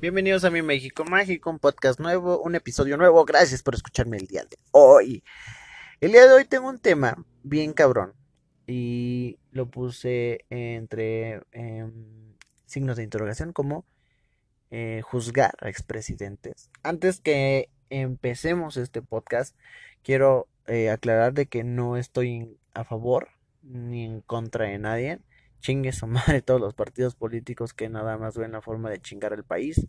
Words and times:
Bienvenidos 0.00 0.44
a 0.44 0.50
mi 0.50 0.62
México 0.62 1.04
Mágico, 1.04 1.50
un 1.50 1.58
podcast 1.58 1.98
nuevo, 1.98 2.40
un 2.40 2.54
episodio 2.54 2.96
nuevo. 2.96 3.24
Gracias 3.24 3.64
por 3.64 3.74
escucharme 3.74 4.16
el 4.16 4.28
día 4.28 4.44
de 4.44 4.56
hoy. 4.70 5.24
El 6.00 6.12
día 6.12 6.24
de 6.24 6.34
hoy 6.34 6.44
tengo 6.44 6.68
un 6.68 6.78
tema 6.78 7.26
bien 7.42 7.72
cabrón 7.72 8.14
y 8.64 9.40
lo 9.50 9.68
puse 9.68 10.44
entre 10.50 11.42
em, 11.50 12.36
signos 12.64 12.96
de 12.96 13.02
interrogación 13.02 13.52
como 13.52 13.84
eh, 14.70 15.02
juzgar 15.02 15.56
a 15.60 15.68
expresidentes. 15.68 16.70
Antes 16.84 17.18
que 17.20 17.68
empecemos 17.90 18.76
este 18.76 19.02
podcast, 19.02 19.56
quiero 20.04 20.46
eh, 20.68 20.90
aclarar 20.90 21.32
de 21.32 21.46
que 21.46 21.64
no 21.64 21.96
estoy 21.96 22.56
a 22.72 22.84
favor 22.84 23.30
ni 23.62 24.04
en 24.04 24.20
contra 24.20 24.66
de 24.66 24.78
nadie 24.78 25.18
chingue 25.60 25.92
su 25.92 26.06
madre 26.08 26.42
todos 26.42 26.60
los 26.60 26.74
partidos 26.74 27.14
políticos 27.14 27.74
que 27.74 27.88
nada 27.88 28.18
más 28.18 28.36
ven 28.36 28.52
la 28.52 28.62
forma 28.62 28.90
de 28.90 29.00
chingar 29.00 29.32
el 29.32 29.44
país 29.44 29.86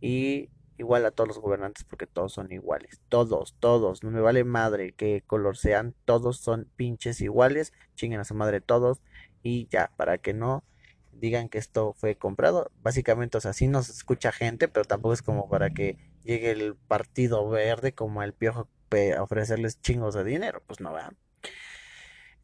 y 0.00 0.50
igual 0.76 1.06
a 1.06 1.12
todos 1.12 1.28
los 1.28 1.38
gobernantes 1.38 1.84
porque 1.84 2.06
todos 2.06 2.32
son 2.32 2.50
iguales, 2.52 3.00
todos, 3.08 3.54
todos, 3.60 4.02
no 4.02 4.10
me 4.10 4.20
vale 4.20 4.44
madre 4.44 4.92
qué 4.92 5.22
color 5.26 5.56
sean, 5.56 5.94
todos 6.04 6.38
son 6.38 6.68
pinches 6.76 7.20
iguales, 7.20 7.72
chinguen 7.94 8.20
a 8.20 8.24
su 8.24 8.34
madre 8.34 8.60
todos 8.60 9.00
y 9.42 9.68
ya, 9.68 9.92
para 9.96 10.18
que 10.18 10.34
no 10.34 10.64
digan 11.12 11.48
que 11.48 11.58
esto 11.58 11.94
fue 11.94 12.16
comprado, 12.16 12.72
básicamente, 12.82 13.38
o 13.38 13.40
sea, 13.40 13.52
sí 13.52 13.68
nos 13.68 13.88
escucha 13.88 14.32
gente, 14.32 14.68
pero 14.68 14.84
tampoco 14.84 15.14
es 15.14 15.22
como 15.22 15.48
para 15.48 15.70
que 15.70 15.96
llegue 16.24 16.50
el 16.50 16.74
partido 16.76 17.48
verde 17.48 17.94
como 17.94 18.22
el 18.22 18.32
piojo 18.32 18.68
a 19.16 19.22
ofrecerles 19.22 19.80
chingos 19.80 20.14
de 20.14 20.24
dinero, 20.24 20.62
pues 20.66 20.80
no 20.80 20.92
va. 20.92 21.12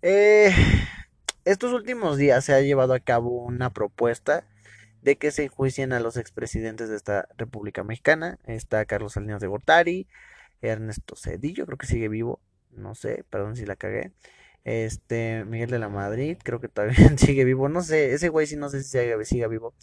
Eh, 0.03 0.53
estos 1.45 1.73
últimos 1.73 2.17
días 2.17 2.45
se 2.45 2.53
ha 2.55 2.61
llevado 2.61 2.95
a 2.95 3.01
cabo 3.01 3.45
una 3.45 3.71
propuesta 3.71 4.45
de 5.03 5.17
que 5.17 5.31
se 5.31 5.45
enjuicien 5.45 5.93
a 5.93 6.01
los 6.01 6.17
expresidentes 6.17 6.89
de 6.89 6.97
esta 6.97 7.29
República 7.37 7.85
Mexicana. 7.85 8.39
Está 8.47 8.85
Carlos 8.85 9.15
Salinas 9.15 9.41
de 9.41 9.47
Gortari, 9.47 10.07
Ernesto 10.61 11.17
Cedillo, 11.17 11.67
creo 11.67 11.79
que 11.79 11.87
sigue 11.87 12.09
vivo, 12.09 12.41
no 12.71 12.95
sé, 12.95 13.25
perdón 13.31 13.57
si 13.57 13.67
la 13.67 13.77
cagué. 13.77 14.13
Este, 14.65 15.45
Miguel 15.47 15.71
de 15.71 15.79
la 15.79 15.89
Madrid, 15.89 16.37
creo 16.43 16.61
que 16.61 16.69
todavía 16.69 16.97
sigue 17.17 17.45
vivo, 17.45 17.69
no 17.69 17.83
sé, 17.83 18.13
ese 18.13 18.29
güey 18.29 18.47
sí 18.47 18.57
no 18.57 18.69
sé 18.69 18.83
si 18.83 18.91
sigue, 18.91 19.49
vivo. 19.49 19.75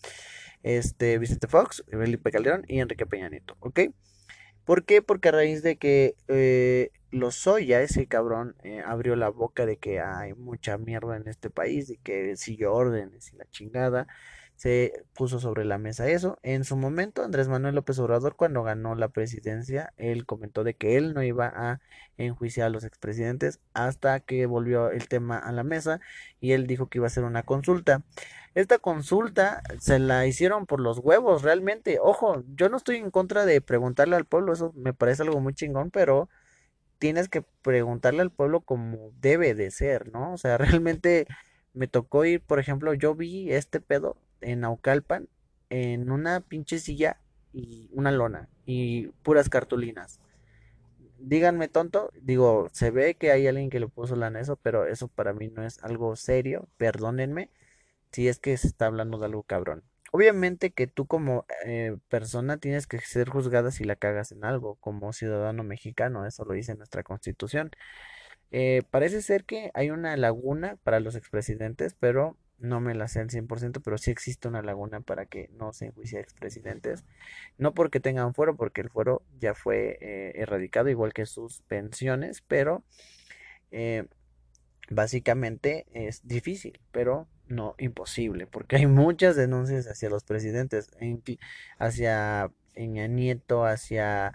Este, 0.63 1.17
Vicente 1.17 1.47
Fox, 1.47 1.83
Felipe 1.89 2.31
Calderón 2.31 2.63
y 2.67 2.79
Enrique 2.79 3.05
Peña 3.05 3.29
Nieto, 3.29 3.57
¿ok? 3.59 3.79
¿Por 4.65 4.85
qué? 4.85 5.01
Porque 5.01 5.29
a 5.29 5.31
raíz 5.31 5.63
de 5.63 5.77
que 5.77 6.15
eh, 6.27 6.91
Lozoya, 7.11 7.81
ese 7.81 8.07
cabrón, 8.07 8.55
eh, 8.63 8.81
abrió 8.85 9.15
la 9.15 9.29
boca 9.29 9.65
de 9.65 9.77
que 9.77 9.99
hay 10.01 10.33
mucha 10.33 10.77
mierda 10.77 11.15
en 11.15 11.27
este 11.27 11.49
país 11.49 11.89
y 11.89 11.97
que 11.97 12.35
sigue 12.35 12.67
órdenes 12.67 13.31
y 13.33 13.37
la 13.37 13.45
chingada. 13.49 14.07
Se 14.55 15.05
puso 15.13 15.39
sobre 15.39 15.65
la 15.65 15.77
mesa 15.77 16.09
eso. 16.09 16.39
En 16.41 16.63
su 16.63 16.75
momento, 16.75 17.23
Andrés 17.23 17.47
Manuel 17.47 17.75
López 17.75 17.99
Obrador, 17.99 18.35
cuando 18.35 18.63
ganó 18.63 18.95
la 18.95 19.09
presidencia, 19.09 19.93
él 19.97 20.25
comentó 20.25 20.63
de 20.63 20.73
que 20.73 20.97
él 20.97 21.13
no 21.13 21.21
iba 21.23 21.45
a 21.55 21.79
enjuiciar 22.17 22.67
a 22.67 22.69
los 22.71 22.83
expresidentes 22.83 23.59
hasta 23.73 24.19
que 24.19 24.47
volvió 24.47 24.89
el 24.89 25.07
tema 25.07 25.37
a 25.37 25.51
la 25.51 25.63
mesa 25.63 26.01
y 26.39 26.53
él 26.53 26.65
dijo 26.65 26.87
que 26.87 26.97
iba 26.97 27.05
a 27.05 27.07
hacer 27.07 27.23
una 27.23 27.43
consulta. 27.43 28.03
Esta 28.55 28.79
consulta 28.79 29.61
se 29.79 29.99
la 29.99 30.25
hicieron 30.25 30.65
por 30.65 30.79
los 30.79 30.97
huevos, 30.97 31.43
realmente. 31.43 31.99
Ojo, 32.01 32.43
yo 32.55 32.69
no 32.69 32.77
estoy 32.77 32.95
en 32.97 33.11
contra 33.11 33.45
de 33.45 33.61
preguntarle 33.61 34.15
al 34.15 34.25
pueblo, 34.25 34.53
eso 34.53 34.73
me 34.75 34.93
parece 34.93 35.21
algo 35.21 35.39
muy 35.39 35.53
chingón, 35.53 35.91
pero 35.91 36.29
tienes 36.99 37.29
que 37.29 37.43
preguntarle 37.61 38.21
al 38.21 38.31
pueblo 38.31 38.61
como 38.61 39.11
debe 39.19 39.53
de 39.55 39.71
ser, 39.71 40.11
¿no? 40.11 40.33
O 40.33 40.37
sea, 40.37 40.57
realmente 40.81 41.27
me 41.73 41.87
tocó 41.87 42.25
ir, 42.25 42.41
por 42.41 42.59
ejemplo, 42.59 42.93
yo 42.93 43.15
vi 43.15 43.51
este 43.51 43.79
pedo 43.81 44.17
en 44.41 44.61
Naucalpan 44.61 45.27
en 45.69 46.11
una 46.11 46.41
pinche 46.41 46.79
silla 46.79 47.19
y 47.53 47.89
una 47.93 48.11
lona 48.11 48.49
y 48.65 49.07
puras 49.23 49.49
cartulinas. 49.49 50.19
Díganme 51.19 51.67
tonto, 51.67 52.11
digo, 52.21 52.69
se 52.73 52.91
ve 52.91 53.15
que 53.15 53.31
hay 53.31 53.47
alguien 53.47 53.69
que 53.69 53.79
le 53.79 53.87
puso 53.87 54.15
la 54.15 54.27
en 54.27 54.35
eso, 54.37 54.55
pero 54.57 54.85
eso 54.85 55.07
para 55.07 55.33
mí 55.33 55.49
no 55.49 55.63
es 55.63 55.83
algo 55.83 56.15
serio, 56.15 56.67
perdónenme 56.77 57.49
si 58.11 58.27
es 58.27 58.39
que 58.39 58.55
se 58.57 58.67
está 58.67 58.87
hablando 58.87 59.17
de 59.17 59.25
algo 59.25 59.43
cabrón. 59.43 59.83
Obviamente 60.11 60.71
que 60.71 60.87
tú 60.87 61.05
como 61.05 61.45
eh, 61.65 61.97
persona 62.09 62.57
tienes 62.57 62.87
que 62.87 62.99
ser 62.99 63.29
juzgada 63.29 63.71
si 63.71 63.83
la 63.83 63.95
cagas 63.95 64.31
en 64.31 64.45
algo, 64.45 64.75
como 64.75 65.13
ciudadano 65.13 65.63
mexicano, 65.63 66.25
eso 66.25 66.45
lo 66.45 66.53
dice 66.53 66.75
nuestra 66.75 67.03
constitución. 67.03 67.71
Eh, 68.51 68.83
parece 68.91 69.21
ser 69.21 69.43
que 69.43 69.71
hay 69.73 69.89
una 69.89 70.15
laguna 70.15 70.77
para 70.83 70.99
los 70.99 71.15
expresidentes, 71.15 71.95
pero 71.99 72.37
no 72.59 72.79
me 72.79 72.95
la 72.95 73.07
sé 73.07 73.19
al 73.19 73.29
100%, 73.29 73.81
pero 73.83 73.97
sí 73.97 74.09
existe 74.09 74.47
una 74.47 74.61
laguna 74.63 75.01
para 75.01 75.25
que 75.25 75.49
no 75.53 75.73
se 75.73 75.87
enjuicie 75.87 76.19
a 76.19 76.21
expresidentes. 76.21 77.03
No 77.57 77.73
porque 77.73 77.99
tengan 77.99 78.33
fuero, 78.33 78.55
porque 78.55 78.81
el 78.81 78.89
fuero 78.89 79.23
ya 79.39 79.53
fue 79.53 79.97
eh, 80.01 80.33
erradicado, 80.35 80.89
igual 80.89 81.13
que 81.13 81.25
sus 81.25 81.61
pensiones, 81.63 82.41
pero 82.47 82.83
básicamente 84.89 85.85
es 85.93 86.25
difícil, 86.25 86.79
pero 86.91 87.27
no 87.47 87.75
imposible, 87.77 88.47
porque 88.47 88.77
hay 88.77 88.87
muchas 88.87 89.35
denuncias 89.35 89.87
hacia 89.87 90.09
los 90.09 90.23
presidentes, 90.23 90.89
hacia 91.79 92.51
Peña 92.73 93.07
Nieto, 93.07 93.65
hacia 93.65 94.33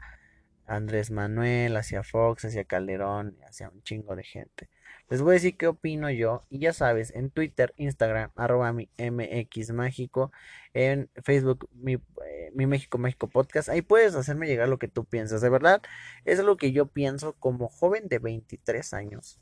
Andrés 0.66 1.10
Manuel, 1.10 1.76
hacia 1.76 2.02
Fox, 2.02 2.44
hacia 2.44 2.64
Calderón, 2.64 3.36
hacia 3.46 3.68
un 3.68 3.82
chingo 3.82 4.16
de 4.16 4.24
gente. 4.24 4.68
Les 5.08 5.20
voy 5.20 5.32
a 5.32 5.34
decir 5.34 5.56
qué 5.56 5.66
opino 5.66 6.10
yo. 6.10 6.46
Y 6.48 6.58
ya 6.58 6.72
sabes, 6.72 7.12
en 7.14 7.30
Twitter, 7.30 7.74
Instagram, 7.76 8.30
arroba 8.34 8.72
mi 8.72 8.88
MX 8.96 9.72
Mágico, 9.72 10.32
en 10.72 11.10
Facebook, 11.22 11.68
mi, 11.74 11.94
eh, 11.94 12.50
mi, 12.54 12.66
México 12.66 12.96
México 12.98 13.28
Podcast. 13.28 13.68
Ahí 13.68 13.82
puedes 13.82 14.14
hacerme 14.14 14.46
llegar 14.46 14.68
lo 14.68 14.78
que 14.78 14.88
tú 14.88 15.04
piensas. 15.04 15.42
De 15.42 15.50
verdad, 15.50 15.82
es 16.24 16.38
lo 16.38 16.56
que 16.56 16.72
yo 16.72 16.86
pienso 16.86 17.34
como 17.34 17.68
joven 17.68 18.08
de 18.08 18.20
23 18.20 18.94
años. 18.94 19.38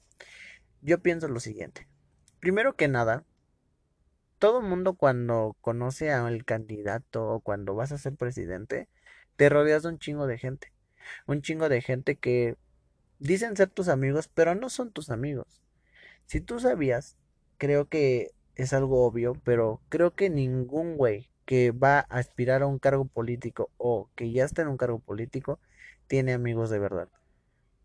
Yo 0.83 1.01
pienso 1.01 1.29
lo 1.29 1.39
siguiente. 1.39 1.87
Primero 2.41 2.75
que 2.75 2.89
nada, 2.89 3.25
todo 4.41 4.63
mundo 4.63 4.95
cuando 4.95 5.55
conoce 5.61 6.11
al 6.13 6.45
candidato 6.47 7.29
o 7.29 7.41
cuando 7.41 7.75
vas 7.75 7.93
a 7.93 7.99
ser 7.99 8.15
presidente, 8.17 8.89
te 9.37 9.51
rodeas 9.51 9.83
de 9.83 9.91
un 9.91 9.99
chingo 9.99 10.27
de 10.27 10.39
gente. 10.39 10.73
Un 11.27 11.43
chingo 11.43 11.69
de 11.69 11.83
gente 11.83 12.17
que 12.17 12.57
dicen 13.19 13.55
ser 13.55 13.69
tus 13.69 13.89
amigos, 13.89 14.29
pero 14.29 14.55
no 14.55 14.71
son 14.71 14.93
tus 14.93 15.11
amigos. 15.11 15.63
Si 16.25 16.41
tú 16.41 16.59
sabías, 16.59 17.19
creo 17.59 17.89
que 17.89 18.31
es 18.55 18.73
algo 18.73 19.05
obvio, 19.05 19.35
pero 19.45 19.83
creo 19.91 20.15
que 20.15 20.31
ningún 20.31 20.97
güey 20.97 21.31
que 21.45 21.71
va 21.71 21.99
a 21.99 22.19
aspirar 22.19 22.63
a 22.63 22.67
un 22.67 22.79
cargo 22.79 23.05
político 23.05 23.71
o 23.77 24.09
que 24.17 24.33
ya 24.33 24.45
está 24.47 24.63
en 24.63 24.69
un 24.69 24.79
cargo 24.79 25.01
político 25.01 25.61
tiene 26.07 26.33
amigos 26.33 26.71
de 26.71 26.79
verdad. 26.79 27.09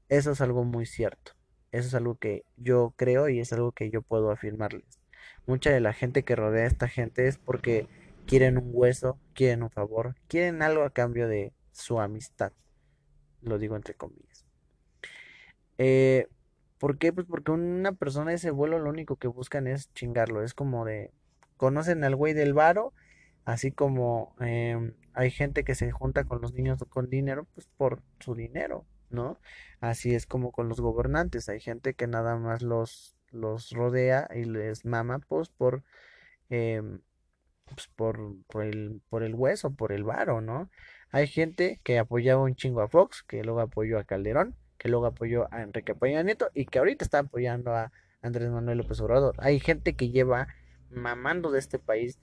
Eso 0.07 0.31
es 0.31 0.39
algo 0.39 0.63
muy 0.63 0.85
cierto. 0.85 1.33
Eso 1.73 1.89
es 1.89 1.95
algo 1.95 2.15
que 2.15 2.45
yo 2.55 2.93
creo 2.95 3.27
y 3.27 3.41
es 3.41 3.51
algo 3.51 3.73
que 3.73 3.89
yo 3.89 4.01
puedo 4.01 4.31
afirmarles 4.31 5.04
mucha 5.47 5.71
de 5.71 5.79
la 5.79 5.93
gente 5.93 6.23
que 6.23 6.35
rodea 6.35 6.63
a 6.63 6.67
esta 6.67 6.87
gente 6.87 7.27
es 7.27 7.37
porque 7.37 7.87
quieren 8.25 8.57
un 8.57 8.69
hueso, 8.73 9.19
quieren 9.33 9.63
un 9.63 9.69
favor, 9.69 10.15
quieren 10.27 10.61
algo 10.61 10.83
a 10.83 10.89
cambio 10.89 11.27
de 11.27 11.53
su 11.71 11.99
amistad. 11.99 12.51
Lo 13.41 13.57
digo 13.57 13.75
entre 13.75 13.93
comillas. 13.93 14.45
Eh, 15.77 16.27
¿Por 16.77 16.97
qué? 16.97 17.13
Pues 17.13 17.27
porque 17.27 17.51
una 17.51 17.93
persona 17.93 18.31
de 18.31 18.37
ese 18.37 18.51
vuelo 18.51 18.79
lo 18.79 18.89
único 18.89 19.15
que 19.17 19.27
buscan 19.27 19.67
es 19.67 19.91
chingarlo. 19.93 20.43
Es 20.43 20.53
como 20.53 20.85
de, 20.85 21.11
conocen 21.57 22.03
al 22.03 22.15
güey 22.15 22.33
del 22.33 22.53
varo, 22.53 22.93
así 23.45 23.71
como 23.71 24.35
em, 24.39 24.93
hay 25.13 25.31
gente 25.31 25.63
que 25.63 25.75
se 25.75 25.91
junta 25.91 26.25
con 26.25 26.41
los 26.41 26.53
niños 26.53 26.83
con 26.89 27.09
dinero, 27.09 27.47
pues 27.53 27.67
por 27.77 28.01
su 28.19 28.35
dinero, 28.35 28.85
¿no? 29.09 29.39
Así 29.79 30.13
es 30.15 30.25
como 30.25 30.51
con 30.51 30.69
los 30.69 30.81
gobernantes. 30.81 31.49
Hay 31.49 31.59
gente 31.59 31.93
que 31.93 32.07
nada 32.07 32.37
más 32.37 32.61
los 32.61 33.14
los 33.35 33.71
rodea 33.71 34.27
y 34.33 34.45
les 34.45 34.85
mama 34.85 35.19
pues 35.19 35.49
por 35.49 35.83
em, 36.49 37.01
pues, 37.65 37.87
por, 37.95 38.35
por, 38.47 38.63
el, 38.63 39.01
por 39.09 39.23
el 39.23 39.35
hueso, 39.35 39.73
por 39.73 39.91
el 39.91 40.03
varo, 40.03 40.41
¿no? 40.41 40.69
Hay 41.11 41.27
gente 41.27 41.79
que 41.83 41.99
apoyaba 41.99 42.43
un 42.43 42.55
chingo 42.55 42.81
a 42.81 42.87
Fox, 42.87 43.23
que 43.23 43.43
luego 43.43 43.61
apoyó 43.61 43.99
a 43.99 44.03
Calderón, 44.03 44.55
que 44.77 44.89
luego 44.89 45.05
apoyó 45.05 45.47
a 45.53 45.61
Enrique 45.61 45.95
Peña 45.95 46.23
Nieto 46.23 46.49
y 46.53 46.65
que 46.65 46.79
ahorita 46.79 47.05
está 47.05 47.19
apoyando 47.19 47.73
a 47.73 47.91
Andrés 48.21 48.49
Manuel 48.49 48.79
López 48.79 48.99
Obrador. 49.01 49.35
Hay 49.39 49.59
gente 49.59 49.95
que 49.95 50.09
lleva 50.09 50.47
mamando 50.89 51.51
de 51.51 51.59
este 51.59 51.79
país 51.79 52.19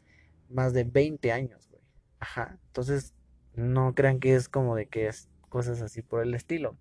más 0.48 0.72
de 0.72 0.84
20 0.84 1.32
años, 1.32 1.68
güey. 1.70 1.82
Ajá. 2.20 2.58
Entonces, 2.66 3.14
no 3.54 3.94
crean 3.94 4.20
que 4.20 4.34
es 4.34 4.48
como 4.48 4.76
de 4.76 4.86
que 4.86 5.08
es 5.08 5.28
cosas 5.48 5.82
así 5.82 6.02
por 6.02 6.22
el 6.22 6.34
estilo. 6.34 6.76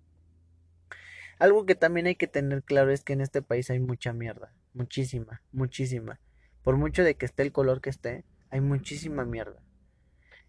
Algo 1.42 1.66
que 1.66 1.74
también 1.74 2.06
hay 2.06 2.14
que 2.14 2.28
tener 2.28 2.62
claro 2.62 2.92
es 2.92 3.02
que 3.02 3.14
en 3.14 3.20
este 3.20 3.42
país 3.42 3.68
hay 3.68 3.80
mucha 3.80 4.12
mierda, 4.12 4.54
muchísima, 4.74 5.42
muchísima. 5.50 6.20
Por 6.62 6.76
mucho 6.76 7.02
de 7.02 7.16
que 7.16 7.26
esté 7.26 7.42
el 7.42 7.50
color 7.50 7.80
que 7.80 7.90
esté, 7.90 8.24
hay 8.50 8.60
muchísima 8.60 9.24
mierda. 9.24 9.60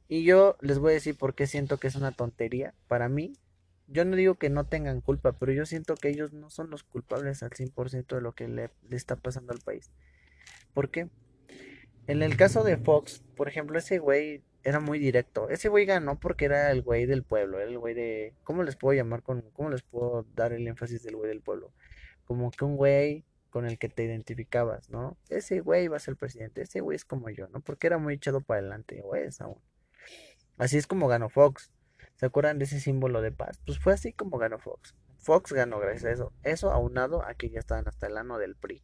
Y 0.07 0.23
yo 0.23 0.55
les 0.61 0.77
voy 0.77 0.91
a 0.91 0.93
decir 0.93 1.17
por 1.17 1.33
qué 1.33 1.47
siento 1.47 1.79
que 1.79 1.87
es 1.87 1.95
una 1.95 2.11
tontería. 2.11 2.75
Para 2.87 3.09
mí, 3.09 3.33
yo 3.87 4.05
no 4.05 4.15
digo 4.15 4.35
que 4.35 4.51
no 4.51 4.67
tengan 4.67 5.01
culpa, 5.01 5.31
pero 5.31 5.51
yo 5.51 5.65
siento 5.65 5.95
que 5.95 6.09
ellos 6.09 6.31
no 6.31 6.51
son 6.51 6.69
los 6.69 6.83
culpables 6.83 7.41
al 7.41 7.49
100% 7.49 8.15
de 8.15 8.21
lo 8.21 8.33
que 8.33 8.47
le, 8.47 8.69
está 8.91 9.15
pasando 9.15 9.51
al 9.51 9.61
país. 9.61 9.89
¿Por 10.75 10.91
qué? 10.91 11.09
En 12.05 12.21
el 12.21 12.37
caso 12.37 12.63
de 12.63 12.77
Fox, 12.77 13.23
por 13.35 13.47
ejemplo, 13.47 13.79
ese 13.79 13.97
güey 13.97 14.43
era 14.63 14.79
muy 14.79 14.99
directo. 14.99 15.49
Ese 15.49 15.69
güey 15.69 15.85
ganó 15.85 16.19
porque 16.19 16.45
era 16.45 16.71
el 16.71 16.81
güey 16.81 17.05
del 17.05 17.23
pueblo, 17.23 17.59
era 17.59 17.69
el 17.69 17.77
güey 17.77 17.93
de... 17.93 18.33
¿Cómo 18.43 18.63
les 18.63 18.75
puedo 18.75 18.93
llamar 18.93 19.21
con... 19.21 19.41
¿Cómo 19.53 19.69
les 19.69 19.83
puedo 19.83 20.25
dar 20.35 20.53
el 20.53 20.67
énfasis 20.67 21.03
del 21.03 21.15
güey 21.15 21.29
del 21.29 21.41
pueblo? 21.41 21.73
Como 22.25 22.49
que 22.51 22.63
un 22.63 22.77
güey 22.77 23.25
con 23.49 23.65
el 23.65 23.77
que 23.77 23.89
te 23.89 24.03
identificabas, 24.03 24.89
¿no? 24.89 25.17
Ese 25.29 25.59
güey 25.59 25.87
va 25.87 25.97
a 25.97 25.99
ser 25.99 26.15
presidente, 26.15 26.61
ese 26.61 26.81
güey 26.81 26.95
es 26.95 27.05
como 27.05 27.29
yo, 27.29 27.47
¿no? 27.49 27.61
Porque 27.61 27.87
era 27.87 27.97
muy 27.97 28.15
echado 28.15 28.41
para 28.41 28.61
adelante, 28.61 29.03
aún. 29.39 29.61
Así 30.57 30.77
es 30.77 30.87
como 30.87 31.07
ganó 31.07 31.29
Fox. 31.29 31.71
¿Se 32.15 32.25
acuerdan 32.25 32.57
de 32.57 32.65
ese 32.65 32.79
símbolo 32.79 33.21
de 33.21 33.31
paz? 33.31 33.59
Pues 33.65 33.79
fue 33.79 33.93
así 33.93 34.13
como 34.13 34.37
ganó 34.37 34.59
Fox. 34.59 34.95
Fox 35.19 35.53
ganó 35.53 35.79
gracias 35.79 36.05
a 36.05 36.11
eso. 36.11 36.33
Eso 36.43 36.71
aunado 36.71 37.23
a 37.23 37.33
que 37.33 37.49
ya 37.49 37.59
estaban 37.59 37.87
hasta 37.87 38.07
el 38.07 38.17
ano 38.17 38.37
del 38.39 38.55
PRI. 38.55 38.83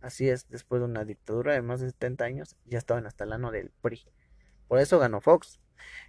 Así 0.00 0.28
es, 0.28 0.48
después 0.48 0.80
de 0.80 0.86
una 0.86 1.04
dictadura 1.04 1.52
de 1.52 1.62
más 1.62 1.80
de 1.80 1.88
70 1.88 2.24
años, 2.24 2.56
ya 2.64 2.78
estaban 2.78 3.06
hasta 3.06 3.24
el 3.24 3.32
ano 3.32 3.50
del 3.50 3.70
PRI. 3.82 4.04
Por 4.72 4.80
eso 4.80 4.98
ganó 4.98 5.20
Fox. 5.20 5.60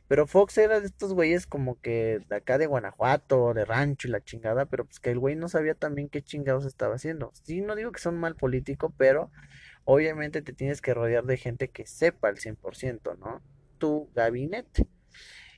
Pero 0.07 0.25
Fox 0.25 0.57
era 0.57 0.80
de 0.80 0.86
estos 0.86 1.13
güeyes 1.13 1.45
como 1.45 1.81
que 1.81 2.21
de 2.30 2.36
acá 2.38 2.57
de 2.57 2.65
Guanajuato, 2.65 3.54
de 3.54 3.65
rancho 3.65 4.07
y 4.07 4.12
la 4.12 4.24
chingada, 4.24 4.68
pero 4.68 4.86
pues 4.86 5.01
que 5.01 5.12
el 5.12 5.19
güey 5.19 5.36
no 5.36 5.50
sabía 5.50 5.75
también 5.75 6.07
qué 6.07 6.21
chingados 6.21 6.65
estaba 6.65 6.95
haciendo. 6.95 7.33
Sí, 7.44 7.60
no 7.60 7.75
digo 7.75 7.92
que 7.92 8.00
son 8.00 8.18
mal 8.18 8.38
político, 8.38 8.94
pero 8.95 9.31
obviamente 9.83 10.42
te 10.42 10.54
tienes 10.54 10.81
que 10.81 10.94
rodear 10.94 11.25
de 11.25 11.36
gente 11.36 11.71
que 11.71 11.86
sepa 11.86 12.30
al 12.30 12.38
100%, 12.38 13.18
¿no? 13.19 13.42
Tu 13.80 14.10
gabinete. 14.15 14.88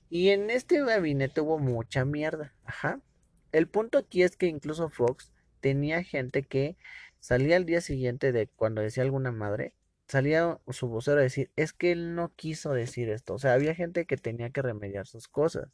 Y 0.10 0.30
en 0.30 0.50
este 0.50 0.84
gabinete 0.84 1.42
hubo 1.42 1.60
mucha 1.60 2.06
mierda. 2.06 2.56
Ajá. 2.64 3.02
El 3.52 3.68
punto 3.68 4.00
aquí 4.00 4.24
es 4.24 4.36
que 4.36 4.48
incluso 4.48 4.90
Fox 4.90 5.32
tenía 5.60 6.04
gente 6.04 6.42
que 6.42 6.76
salía 7.20 7.58
al 7.58 7.68
día 7.68 7.82
siguiente 7.82 8.32
de 8.32 8.48
cuando 8.48 8.82
decía 8.82 9.04
alguna 9.04 9.32
madre 9.32 9.76
salía 10.08 10.60
su 10.70 10.88
vocero 10.88 11.20
a 11.20 11.24
decir, 11.24 11.52
es 11.56 11.74
que 11.74 11.92
él 11.92 12.16
no 12.16 12.34
quiso 12.36 12.74
decir 12.74 13.10
esto. 13.10 13.34
O 13.36 13.40
sea, 13.40 13.54
había 13.54 13.76
gente 13.76 14.06
que 14.06 14.18
tenía 14.18 14.50
que 14.50 14.62
remediar 14.62 15.08
sus 15.08 15.28
cosas. 15.28 15.70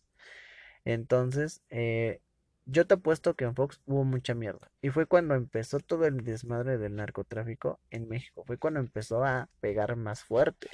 Entonces, 0.86 1.62
eh, 1.70 2.22
yo 2.66 2.88
te 2.88 2.96
apuesto 2.96 3.36
que 3.36 3.46
en 3.46 3.56
Fox 3.56 3.82
hubo 3.86 4.04
mucha 4.04 4.34
mierda. 4.34 4.72
Y 4.82 4.90
fue 4.90 5.06
cuando 5.06 5.36
empezó 5.36 5.80
todo 5.80 6.06
el 6.06 6.24
desmadre 6.24 6.78
del 6.78 6.96
narcotráfico 6.96 7.80
en 7.90 8.08
México. 8.08 8.44
Fue 8.46 8.58
cuando 8.58 8.80
empezó 8.80 9.24
a 9.24 9.50
pegar 9.60 9.96
más 9.96 10.24
fuerte. 10.24 10.70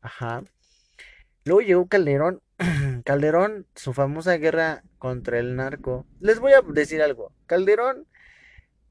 Ajá. 0.00 0.42
Luego 1.44 1.60
llegó 1.60 1.88
Calderón. 1.88 2.42
Calderón, 3.04 3.66
su 3.74 3.92
famosa 3.92 4.36
guerra 4.36 4.82
contra 4.98 5.38
el 5.38 5.56
narco. 5.56 6.06
Les 6.20 6.40
voy 6.40 6.52
a 6.52 6.62
decir 6.62 7.02
algo. 7.02 7.32
Calderón 7.46 8.06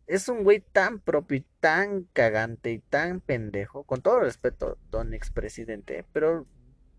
es 0.10 0.28
un 0.28 0.44
güey 0.44 0.60
tan 0.60 1.00
propio 1.00 1.38
y 1.38 1.46
tan 1.60 2.06
cagante 2.14 2.72
y 2.72 2.80
tan 2.80 3.22
pendejo, 3.22 3.84
con 3.84 4.02
todo 4.02 4.20
respeto, 4.22 4.80
don 4.90 5.14
expresidente, 5.14 6.04
pero 6.12 6.48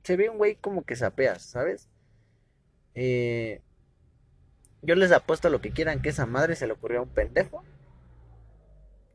se 0.04 0.16
ve 0.16 0.30
un 0.30 0.38
güey 0.38 0.54
como 0.54 0.84
que 0.84 0.94
sapeas, 0.94 1.42
¿sabes? 1.42 1.88
Eh, 2.94 3.62
yo 4.82 4.94
les 4.94 5.10
apuesto 5.10 5.50
lo 5.50 5.60
que 5.60 5.72
quieran 5.72 6.02
que 6.02 6.10
esa 6.10 6.24
madre 6.24 6.54
se 6.54 6.68
le 6.68 6.72
ocurrió 6.72 7.00
a 7.00 7.02
un 7.02 7.08
pendejo. 7.08 7.64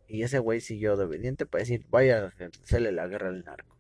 Y 0.10 0.24
ese 0.24 0.40
güey 0.40 0.60
siguió 0.60 0.98
de 0.98 1.06
obediente 1.06 1.46
para 1.46 1.62
decir, 1.62 1.86
vaya 1.90 2.26
a 2.26 2.34
hacerle 2.64 2.92
la 2.92 3.08
guerra 3.08 3.30
al 3.30 3.46
narco. 3.46 3.78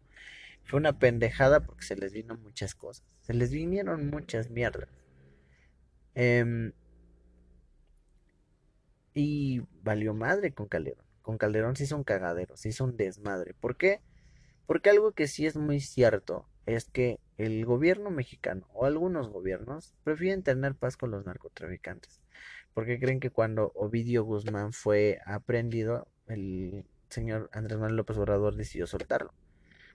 Fue 0.63 0.79
una 0.79 0.97
pendejada 0.97 1.65
porque 1.65 1.83
se 1.83 1.97
les 1.97 2.13
vino 2.13 2.35
muchas 2.37 2.73
cosas. 2.73 3.05
Se 3.21 3.33
les 3.33 3.51
vinieron 3.51 4.09
muchas 4.09 4.49
mierdas. 4.49 4.89
Eh, 6.15 6.71
y 9.15 9.61
valió 9.81 10.13
madre 10.13 10.53
con 10.53 10.67
Calderón. 10.67 11.05
Con 11.23 11.39
Calderón 11.39 11.75
se 11.75 11.85
hizo 11.85 11.95
un 11.95 12.03
cagadero, 12.03 12.55
se 12.57 12.69
hizo 12.69 12.83
un 12.83 12.97
desmadre. 12.97 13.55
¿Por 13.55 13.77
qué? 13.77 14.01
Porque 14.67 14.91
algo 14.91 15.13
que 15.13 15.27
sí 15.27 15.47
es 15.47 15.55
muy 15.55 15.79
cierto 15.79 16.47
es 16.65 16.85
que 16.85 17.19
el 17.37 17.65
gobierno 17.65 18.11
mexicano 18.11 18.67
o 18.73 18.85
algunos 18.85 19.29
gobiernos 19.29 19.95
prefieren 20.03 20.43
tener 20.43 20.75
paz 20.75 20.97
con 20.97 21.11
los 21.11 21.25
narcotraficantes. 21.25 22.21
Porque 22.73 22.99
creen 22.99 23.21
que 23.21 23.29
cuando 23.29 23.71
Ovidio 23.73 24.25
Guzmán 24.25 24.73
fue 24.73 25.19
aprendido, 25.25 26.07
el 26.27 26.85
señor 27.09 27.49
Andrés 27.53 27.77
Manuel 27.77 27.95
López 27.95 28.17
Obrador 28.17 28.55
decidió 28.55 28.85
soltarlo. 28.85 29.33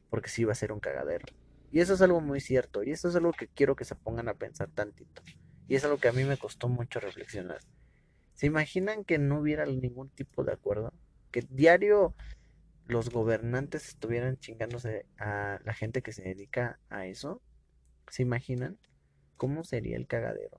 Porque 0.08 0.30
sí 0.30 0.42
iba 0.42 0.52
a 0.52 0.56
ser 0.56 0.72
un 0.72 0.80
cagadero. 0.80 1.26
Y 1.70 1.80
eso 1.80 1.92
es 1.92 2.00
algo 2.00 2.22
muy 2.22 2.40
cierto. 2.40 2.82
Y 2.82 2.90
eso 2.90 3.08
es 3.08 3.16
algo 3.16 3.32
que 3.32 3.48
quiero 3.48 3.76
que 3.76 3.84
se 3.84 3.96
pongan 3.96 4.28
a 4.28 4.34
pensar 4.34 4.70
tantito. 4.70 5.22
Y 5.68 5.74
es 5.74 5.84
algo 5.84 5.98
que 5.98 6.08
a 6.08 6.12
mí 6.12 6.24
me 6.24 6.38
costó 6.38 6.68
mucho 6.68 7.00
reflexionar. 7.00 7.60
¿Se 8.40 8.46
imaginan 8.46 9.04
que 9.04 9.18
no 9.18 9.38
hubiera 9.38 9.66
ningún 9.66 10.08
tipo 10.08 10.44
de 10.44 10.54
acuerdo? 10.54 10.94
Que 11.30 11.42
diario 11.50 12.14
los 12.86 13.10
gobernantes 13.10 13.86
estuvieran 13.88 14.38
chingándose 14.38 15.04
a 15.18 15.60
la 15.62 15.74
gente 15.74 16.00
que 16.00 16.14
se 16.14 16.22
dedica 16.22 16.80
a 16.88 17.04
eso. 17.04 17.42
¿Se 18.08 18.22
imaginan 18.22 18.78
cómo 19.36 19.62
sería 19.62 19.98
el 19.98 20.06
cagadero? 20.06 20.58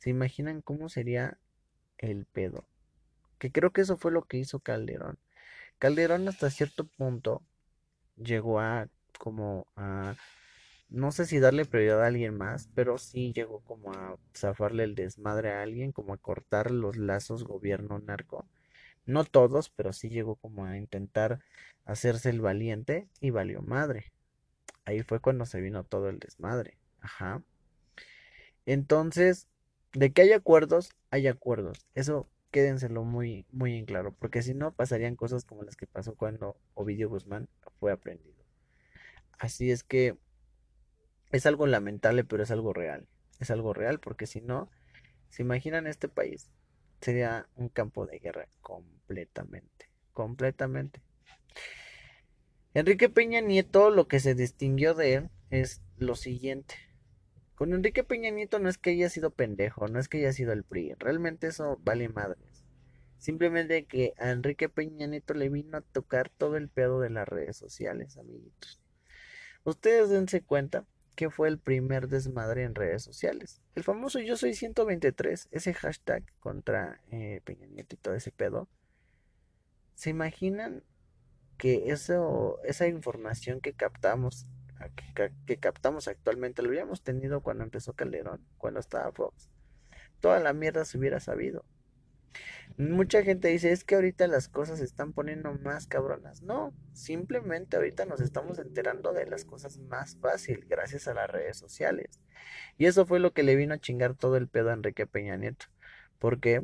¿Se 0.00 0.10
imaginan 0.10 0.60
cómo 0.60 0.90
sería 0.90 1.38
el 1.96 2.26
pedo? 2.26 2.68
Que 3.38 3.50
creo 3.50 3.70
que 3.70 3.80
eso 3.80 3.96
fue 3.96 4.12
lo 4.12 4.24
que 4.24 4.36
hizo 4.36 4.60
Calderón. 4.60 5.18
Calderón 5.78 6.28
hasta 6.28 6.50
cierto 6.50 6.84
punto 6.84 7.42
llegó 8.16 8.60
a 8.60 8.86
como 9.18 9.66
a 9.76 10.14
no 10.92 11.10
sé 11.10 11.26
si 11.26 11.38
darle 11.38 11.64
prioridad 11.64 12.02
a 12.02 12.06
alguien 12.06 12.36
más, 12.36 12.68
pero 12.74 12.98
sí 12.98 13.32
llegó 13.32 13.60
como 13.60 13.92
a 13.92 14.18
zafarle 14.36 14.84
el 14.84 14.94
desmadre 14.94 15.50
a 15.52 15.62
alguien, 15.62 15.92
como 15.92 16.12
a 16.12 16.18
cortar 16.18 16.70
los 16.70 16.96
lazos 16.96 17.44
gobierno-narco. 17.44 18.46
No 19.06 19.24
todos, 19.24 19.70
pero 19.70 19.92
sí 19.92 20.10
llegó 20.10 20.36
como 20.36 20.66
a 20.66 20.76
intentar 20.76 21.40
hacerse 21.84 22.30
el 22.30 22.40
valiente 22.40 23.08
y 23.20 23.30
valió 23.30 23.62
madre. 23.62 24.12
Ahí 24.84 25.02
fue 25.02 25.20
cuando 25.20 25.46
se 25.46 25.60
vino 25.60 25.84
todo 25.84 26.08
el 26.10 26.18
desmadre. 26.18 26.76
Ajá. 27.00 27.42
Entonces, 28.66 29.48
de 29.94 30.12
que 30.12 30.22
hay 30.22 30.32
acuerdos, 30.32 30.90
hay 31.10 31.26
acuerdos. 31.26 31.86
Eso 31.94 32.28
quédenselo 32.50 33.02
muy, 33.02 33.46
muy 33.50 33.76
en 33.76 33.86
claro, 33.86 34.14
porque 34.18 34.42
si 34.42 34.54
no 34.54 34.72
pasarían 34.74 35.16
cosas 35.16 35.44
como 35.44 35.62
las 35.62 35.76
que 35.76 35.86
pasó 35.86 36.14
cuando 36.14 36.56
Ovidio 36.74 37.08
Guzmán 37.08 37.48
fue 37.80 37.92
aprendido. 37.92 38.36
Así 39.38 39.70
es 39.70 39.82
que 39.82 40.16
es 41.32 41.46
algo 41.46 41.66
lamentable, 41.66 42.24
pero 42.24 42.42
es 42.42 42.50
algo 42.50 42.72
real. 42.72 43.08
Es 43.40 43.50
algo 43.50 43.72
real 43.72 43.98
porque 43.98 44.26
si 44.26 44.40
no, 44.40 44.70
se 45.30 45.42
imaginan 45.42 45.86
este 45.86 46.08
país, 46.08 46.50
sería 47.00 47.48
un 47.56 47.68
campo 47.68 48.06
de 48.06 48.18
guerra 48.18 48.48
completamente, 48.60 49.88
completamente. 50.12 51.02
Enrique 52.74 53.08
Peña 53.08 53.40
Nieto, 53.40 53.90
lo 53.90 54.06
que 54.08 54.20
se 54.20 54.34
distinguió 54.34 54.94
de 54.94 55.14
él 55.14 55.30
es 55.50 55.82
lo 55.96 56.14
siguiente. 56.14 56.74
Con 57.54 57.74
Enrique 57.74 58.04
Peña 58.04 58.30
Nieto 58.30 58.58
no 58.58 58.68
es 58.68 58.78
que 58.78 58.90
haya 58.90 59.08
sido 59.08 59.30
pendejo, 59.30 59.88
no 59.88 59.98
es 59.98 60.08
que 60.08 60.18
haya 60.18 60.32
sido 60.32 60.52
el 60.52 60.64
PRI, 60.64 60.94
realmente 60.98 61.48
eso 61.48 61.78
vale 61.82 62.08
madres. 62.08 62.64
Simplemente 63.18 63.84
que 63.84 64.14
a 64.18 64.30
Enrique 64.30 64.68
Peña 64.68 65.06
Nieto 65.06 65.34
le 65.34 65.48
vino 65.48 65.78
a 65.78 65.82
tocar 65.82 66.28
todo 66.28 66.56
el 66.56 66.68
pedo 66.68 67.00
de 67.00 67.10
las 67.10 67.28
redes 67.28 67.56
sociales, 67.56 68.16
amiguitos. 68.16 68.80
Ustedes 69.64 70.10
dense 70.10 70.42
cuenta 70.42 70.86
que 71.22 71.30
fue 71.30 71.46
el 71.46 71.60
primer 71.60 72.08
desmadre 72.08 72.64
en 72.64 72.74
redes 72.74 73.04
sociales. 73.04 73.62
El 73.76 73.84
famoso 73.84 74.18
Yo 74.18 74.36
Soy 74.36 74.54
123, 74.54 75.50
ese 75.52 75.72
hashtag 75.72 76.24
contra 76.40 77.00
eh, 77.12 77.40
Peña 77.44 77.68
Nieto 77.68 77.94
y 77.94 77.98
todo 77.98 78.14
ese 78.14 78.32
pedo. 78.32 78.68
¿Se 79.94 80.10
imaginan 80.10 80.82
que 81.58 81.92
eso, 81.92 82.58
esa 82.64 82.88
información 82.88 83.60
que 83.60 83.72
captamos, 83.72 84.48
que, 85.14 85.32
que 85.46 85.58
captamos 85.58 86.08
actualmente, 86.08 86.60
lo 86.60 86.70
habíamos 86.70 87.04
tenido 87.04 87.40
cuando 87.40 87.62
empezó 87.62 87.92
Calderón, 87.92 88.44
cuando 88.58 88.80
estaba 88.80 89.12
Fox? 89.12 89.48
Toda 90.18 90.40
la 90.40 90.52
mierda 90.52 90.84
se 90.84 90.98
hubiera 90.98 91.20
sabido. 91.20 91.64
Mucha 92.76 93.22
gente 93.22 93.48
dice, 93.48 93.72
es 93.72 93.84
que 93.84 93.94
ahorita 93.94 94.26
las 94.26 94.48
cosas 94.48 94.78
se 94.78 94.84
están 94.84 95.12
poniendo 95.12 95.52
más 95.54 95.86
cabronas. 95.86 96.42
No, 96.42 96.74
simplemente 96.92 97.76
ahorita 97.76 98.04
nos 98.06 98.20
estamos 98.20 98.58
enterando 98.58 99.12
de 99.12 99.26
las 99.26 99.44
cosas 99.44 99.78
más 99.78 100.16
fácil 100.16 100.66
gracias 100.68 101.08
a 101.08 101.14
las 101.14 101.30
redes 101.30 101.56
sociales. 101.56 102.20
Y 102.78 102.86
eso 102.86 103.06
fue 103.06 103.20
lo 103.20 103.32
que 103.32 103.42
le 103.42 103.56
vino 103.56 103.74
a 103.74 103.78
chingar 103.78 104.14
todo 104.14 104.36
el 104.36 104.48
pedo 104.48 104.70
a 104.70 104.74
Enrique 104.74 105.06
Peña 105.06 105.36
Nieto. 105.36 105.66
¿Por 106.18 106.40
qué? 106.40 106.62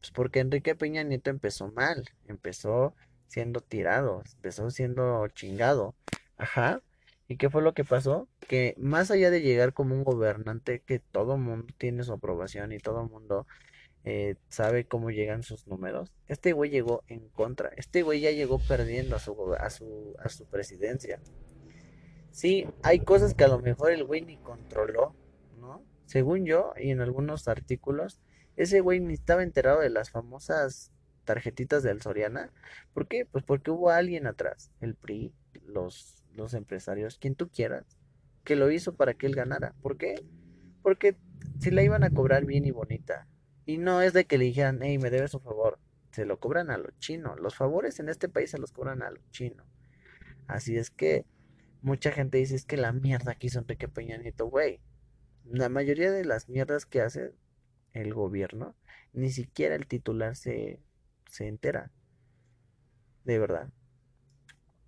Pues 0.00 0.10
porque 0.12 0.40
Enrique 0.40 0.74
Peña 0.74 1.02
Nieto 1.02 1.30
empezó 1.30 1.70
mal, 1.72 2.04
empezó 2.26 2.94
siendo 3.26 3.60
tirado, 3.60 4.22
empezó 4.34 4.70
siendo 4.70 5.26
chingado. 5.28 5.94
Ajá. 6.36 6.82
¿Y 7.28 7.36
qué 7.36 7.48
fue 7.48 7.62
lo 7.62 7.74
que 7.74 7.84
pasó? 7.84 8.28
Que 8.48 8.74
más 8.76 9.10
allá 9.12 9.30
de 9.30 9.40
llegar 9.40 9.72
como 9.72 9.94
un 9.94 10.02
gobernante 10.02 10.80
que 10.80 10.98
todo 10.98 11.36
mundo 11.38 11.72
tiene 11.78 12.02
su 12.02 12.12
aprobación 12.12 12.72
y 12.72 12.78
todo 12.78 13.04
mundo 13.04 13.46
eh, 14.04 14.36
sabe 14.48 14.86
cómo 14.86 15.10
llegan 15.10 15.42
sus 15.42 15.66
números. 15.66 16.12
Este 16.26 16.52
güey 16.52 16.70
llegó 16.70 17.02
en 17.08 17.28
contra. 17.28 17.70
Este 17.76 18.02
güey 18.02 18.20
ya 18.20 18.30
llegó 18.30 18.58
perdiendo 18.58 19.16
a 19.16 19.18
su, 19.18 19.54
a 19.54 19.70
su, 19.70 20.14
a 20.18 20.28
su 20.28 20.46
presidencia. 20.46 21.20
Sí, 22.30 22.66
hay 22.82 23.00
cosas 23.00 23.34
que 23.34 23.44
a 23.44 23.48
lo 23.48 23.58
mejor 23.58 23.92
el 23.92 24.04
güey 24.04 24.22
ni 24.22 24.36
controló, 24.36 25.14
¿no? 25.58 25.84
Según 26.06 26.46
yo, 26.46 26.72
y 26.76 26.90
en 26.90 27.00
algunos 27.00 27.48
artículos, 27.48 28.20
ese 28.56 28.80
güey 28.80 29.00
ni 29.00 29.14
estaba 29.14 29.42
enterado 29.42 29.80
de 29.80 29.90
las 29.90 30.10
famosas 30.10 30.92
tarjetitas 31.24 31.82
del 31.82 32.00
Soriana. 32.02 32.52
¿Por 32.94 33.06
qué? 33.06 33.26
Pues 33.26 33.44
porque 33.44 33.70
hubo 33.70 33.90
alguien 33.90 34.26
atrás, 34.26 34.70
el 34.80 34.94
PRI, 34.94 35.32
los, 35.66 36.24
los 36.34 36.54
empresarios, 36.54 37.18
quien 37.18 37.34
tú 37.34 37.48
quieras, 37.48 37.84
que 38.44 38.56
lo 38.56 38.70
hizo 38.70 38.94
para 38.94 39.14
que 39.14 39.26
él 39.26 39.34
ganara. 39.34 39.74
¿Por 39.82 39.96
qué? 39.96 40.24
Porque 40.82 41.16
si 41.58 41.70
la 41.70 41.82
iban 41.82 42.04
a 42.04 42.10
cobrar 42.10 42.46
bien 42.46 42.64
y 42.64 42.70
bonita. 42.70 43.26
Y 43.70 43.78
no 43.78 44.02
es 44.02 44.12
de 44.12 44.24
que 44.24 44.36
le 44.36 44.46
dijeran, 44.46 44.80
hey, 44.82 44.98
me 44.98 45.10
debes 45.10 45.32
un 45.32 45.42
favor. 45.42 45.78
Se 46.10 46.24
lo 46.24 46.40
cobran 46.40 46.70
a 46.72 46.76
los 46.76 46.98
chinos. 46.98 47.38
Los 47.38 47.54
favores 47.54 48.00
en 48.00 48.08
este 48.08 48.28
país 48.28 48.50
se 48.50 48.58
los 48.58 48.72
cobran 48.72 49.00
a 49.00 49.12
los 49.12 49.30
chinos. 49.30 49.64
Así 50.48 50.76
es 50.76 50.90
que 50.90 51.24
mucha 51.80 52.10
gente 52.10 52.38
dice 52.38 52.56
es 52.56 52.64
que 52.64 52.76
la 52.76 52.90
mierda 52.90 53.36
que 53.36 53.46
hizo 53.46 53.60
Enrique 53.60 53.86
Peña 53.86 54.16
Nieto, 54.16 54.46
güey. 54.46 54.80
La 55.44 55.68
mayoría 55.68 56.10
de 56.10 56.24
las 56.24 56.48
mierdas 56.48 56.84
que 56.84 57.00
hace 57.00 57.32
el 57.92 58.12
gobierno, 58.12 58.74
ni 59.12 59.30
siquiera 59.30 59.76
el 59.76 59.86
titular 59.86 60.34
se, 60.34 60.80
se 61.28 61.46
entera. 61.46 61.92
De 63.24 63.38
verdad. 63.38 63.70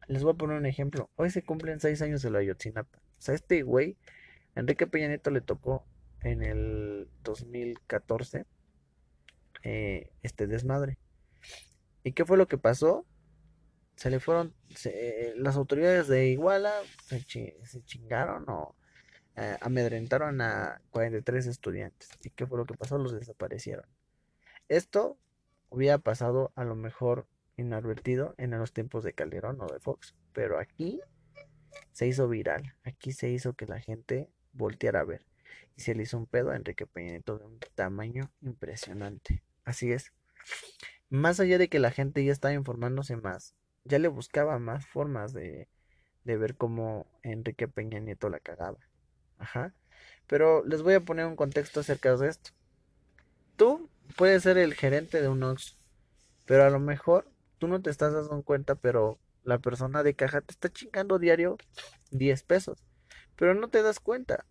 Les 0.09 0.25
voy 0.25 0.33
a 0.33 0.39
poner 0.39 0.57
un 0.57 0.67
ejemplo. 0.67 1.09
Hoy 1.15 1.31
se 1.31 1.45
cumplen 1.45 1.79
seis 1.79 2.03
años 2.03 2.21
de 2.23 2.31
la 2.31 2.41
Ayotzinapa. 2.41 2.99
O 2.99 3.21
sea, 3.21 3.37
este 3.37 3.63
güey, 3.63 3.97
Enrique 4.57 4.89
Peña 4.89 5.07
Nieto 5.07 5.31
le 5.31 5.41
tocó 5.41 5.87
en 6.23 6.43
el 6.43 7.09
2014 7.23 8.45
eh, 9.63 10.11
este 10.23 10.47
desmadre. 10.47 10.99
¿Y 12.05 12.13
qué 12.13 12.25
fue 12.25 12.37
lo 12.37 12.49
que 12.49 12.59
pasó? 12.59 13.07
Se 13.97 14.11
le 14.11 14.21
fueron, 14.21 14.55
las 15.37 15.57
autoridades 15.57 16.09
de 16.09 16.27
Iguala 16.29 16.73
se, 17.07 17.23
chingaron 17.85 18.49
o 18.49 18.75
eh, 19.37 19.57
amedrentaron 19.61 20.41
a 20.41 20.81
43 20.91 21.47
estudiantes. 21.47 22.09
¿Y 22.23 22.31
qué 22.31 22.47
fue 22.47 22.59
lo 22.59 22.65
que 22.65 22.75
pasó? 22.75 22.99
Los 22.99 23.13
desaparecieron. 23.13 23.87
Esto 24.69 25.19
hubiera 25.69 25.99
pasado 25.99 26.53
a 26.57 26.65
lo 26.65 26.75
mejor 26.75 27.27
inadvertido 27.57 28.35
en 28.39 28.51
los 28.53 28.73
tiempos 28.73 29.05
de 29.05 29.13
Calderón 29.13 29.61
o 29.61 29.67
de 29.67 29.79
Fox, 29.79 30.15
pero 30.33 30.59
aquí 30.59 31.01
se 31.93 32.07
hizo 32.07 32.29
viral, 32.29 32.75
aquí 32.85 33.13
se 33.13 33.29
hizo 33.29 33.55
que 33.55 33.67
la 33.67 33.79
gente 33.81 34.31
volteara 34.53 35.01
a 35.01 35.05
ver 35.05 35.25
y 35.77 35.81
se 35.81 35.95
le 35.95 36.03
hizo 36.03 36.19
un 36.19 36.27
pedo 36.27 36.51
a 36.51 36.57
Enrique 36.57 36.87
Peña 36.87 37.13
de 37.13 37.33
un 37.33 37.59
tamaño 37.75 38.31
impresionante. 38.41 39.43
Así 39.65 39.93
es. 39.93 40.13
Más 41.11 41.41
allá 41.41 41.59
de 41.59 41.69
que 41.69 41.79
la 41.79 41.91
gente 41.91 42.25
ya 42.25 42.33
estaba 42.33 42.55
informándose 42.55 43.17
más, 43.17 43.55
ya 43.85 43.99
le 43.99 44.09
buscaba 44.09 44.59
más 44.59 44.87
formas 44.87 45.33
de, 45.33 45.69
de 46.25 46.37
ver 46.37 46.57
cómo 46.57 47.07
Enrique 47.23 47.69
Peña 47.69 48.01
Nieto 48.01 48.29
la 48.29 48.41
cagaba. 48.41 48.79
Ajá. 49.39 49.75
Pero 50.27 50.65
les 50.65 50.83
voy 50.83 50.95
a 50.95 51.05
poner 51.05 51.27
un 51.27 51.37
contexto 51.37 51.81
acerca 51.81 52.17
de 52.17 52.29
esto. 52.29 52.51
Tú 53.57 53.91
puedes 54.17 54.43
ser 54.43 54.59
el 54.59 54.75
gerente 54.75 55.21
de 55.21 55.29
un 55.29 55.43
Ox, 55.43 55.79
pero 56.47 56.65
a 56.65 56.71
lo 56.71 56.81
mejor 56.81 57.31
tú 57.59 57.69
no 57.69 57.83
te 57.83 57.91
estás 57.91 58.13
dando 58.13 58.43
cuenta, 58.43 58.75
pero 58.75 59.19
la 59.45 59.59
persona 59.59 60.03
de 60.03 60.15
caja 60.15 60.41
te 60.41 60.53
está 60.53 60.69
chingando 60.71 61.19
diario 61.19 61.57
10 62.11 62.43
pesos. 62.45 62.85
Pero 63.37 63.55
no 63.55 63.69
te 63.69 63.83
das 63.83 64.01
cuenta. 64.01 64.47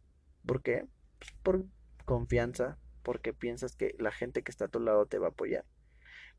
¿Por 0.46 0.62
qué? 0.62 0.88
Pues 1.20 1.32
por 1.44 1.66
confianza, 2.06 2.78
porque 3.04 3.34
piensas 3.34 3.76
que 3.76 3.96
la 4.00 4.12
gente 4.12 4.44
que 4.44 4.52
está 4.52 4.66
a 4.66 4.70
tu 4.70 4.80
lado 4.80 5.06
te 5.06 5.18
va 5.18 5.28
a 5.28 5.32
apoyar. 5.32 5.66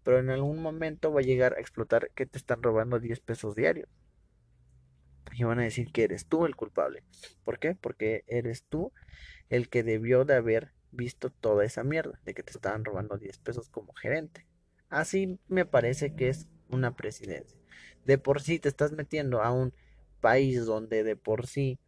Pero 0.03 0.19
en 0.19 0.31
algún 0.31 0.61
momento 0.61 1.13
va 1.13 1.21
a 1.21 1.25
llegar 1.25 1.55
a 1.55 1.61
explotar 1.61 2.11
que 2.15 2.27
te 2.27 2.39
están 2.39 2.63
robando 2.63 2.99
10 2.99 3.21
pesos 3.21 3.55
diarios. 3.55 3.89
Y 5.33 5.45
van 5.45 5.61
a 5.61 5.63
decir 5.63 5.93
que 5.93 6.05
eres 6.05 6.27
tú 6.27 6.45
el 6.45 6.57
culpable. 6.57 7.03
¿Por 7.45 7.59
qué? 7.59 7.75
Porque 7.75 8.25
eres 8.27 8.65
tú 8.65 8.93
el 9.49 9.69
que 9.69 9.83
debió 9.83 10.25
de 10.25 10.35
haber 10.35 10.73
visto 10.91 11.31
toda 11.31 11.65
esa 11.65 11.85
mierda 11.85 12.21
de 12.25 12.35
que 12.35 12.43
te 12.43 12.53
estaban 12.53 12.85
robando 12.85 13.17
10 13.17 13.39
pesos 13.39 13.69
como 13.69 13.95
gerente. 13.95 14.47
Así 14.89 15.39
me 15.49 15.65
parece 15.65 16.15
que 16.15 16.29
es 16.29 16.49
una 16.69 16.97
presidencia. 16.97 17.59
De 18.05 18.19
por 18.19 18.43
sí 18.43 18.59
te 18.59 18.69
estás 18.69 18.93
metiendo 18.93 19.43
a 19.43 19.53
un 19.53 19.73
país 20.21 20.67
donde 20.67 21.03
de 21.03 21.17
por 21.17 21.47
sí 21.47 21.79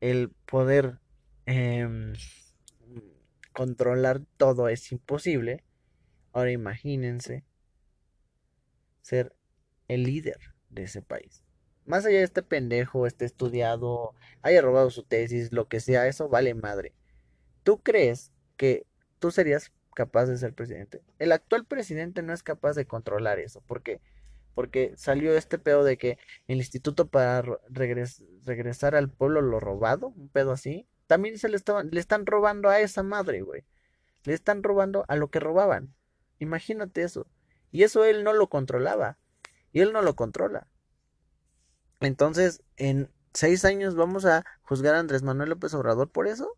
el 0.00 0.30
poder 0.46 0.98
em, 1.46 2.14
controlar 3.54 4.20
todo 4.36 4.68
es 4.68 4.92
imposible. 4.92 5.64
Ahora 6.32 6.50
imagínense 6.50 7.44
ser 9.00 9.34
el 9.88 10.02
líder 10.02 10.38
de 10.68 10.82
ese 10.82 11.00
país. 11.00 11.42
Más 11.86 12.04
allá 12.04 12.18
de 12.18 12.24
este 12.24 12.42
pendejo, 12.42 13.06
este 13.06 13.24
estudiado, 13.24 14.14
haya 14.42 14.60
robado 14.60 14.90
su 14.90 15.04
tesis, 15.04 15.52
lo 15.52 15.68
que 15.68 15.80
sea, 15.80 16.06
eso 16.08 16.28
vale 16.28 16.54
madre. 16.54 16.94
¿Tú 17.62 17.82
crees 17.82 18.32
que 18.56 18.86
tú 19.18 19.30
serías 19.30 19.72
capaz 19.94 20.26
de 20.26 20.36
ser 20.36 20.54
presidente? 20.54 21.02
El 21.18 21.32
actual 21.32 21.64
presidente 21.64 22.22
no 22.22 22.32
es 22.32 22.42
capaz 22.42 22.74
de 22.74 22.86
controlar 22.86 23.38
eso. 23.38 23.60
¿Por 23.62 23.82
qué? 23.82 24.00
Porque 24.54 24.94
salió 24.96 25.36
este 25.36 25.58
pedo 25.58 25.84
de 25.84 25.98
que 25.98 26.18
el 26.48 26.58
instituto 26.58 27.06
para 27.08 27.42
regresar 27.68 28.94
al 28.96 29.10
pueblo 29.10 29.42
lo 29.42 29.60
robado, 29.60 30.08
un 30.08 30.28
pedo 30.28 30.52
así, 30.52 30.88
también 31.06 31.38
se 31.38 31.48
le, 31.48 31.58
le 31.90 32.00
están 32.00 32.26
robando 32.26 32.68
a 32.68 32.80
esa 32.80 33.02
madre, 33.02 33.42
güey. 33.42 33.64
Le 34.24 34.34
están 34.34 34.62
robando 34.62 35.04
a 35.08 35.16
lo 35.16 35.28
que 35.28 35.40
robaban. 35.40 35.94
Imagínate 36.38 37.02
eso. 37.02 37.26
Y 37.70 37.82
eso 37.82 38.04
él 38.04 38.24
no 38.24 38.32
lo 38.32 38.48
controlaba. 38.48 39.18
Y 39.72 39.80
él 39.80 39.92
no 39.92 40.02
lo 40.02 40.14
controla. 40.16 40.68
Entonces, 42.00 42.62
en 42.76 43.10
seis 43.32 43.64
años 43.64 43.94
vamos 43.94 44.24
a 44.24 44.44
juzgar 44.62 44.94
a 44.94 45.00
Andrés 45.00 45.22
Manuel 45.22 45.50
López 45.50 45.74
Obrador 45.74 46.10
por 46.10 46.26
eso. 46.26 46.56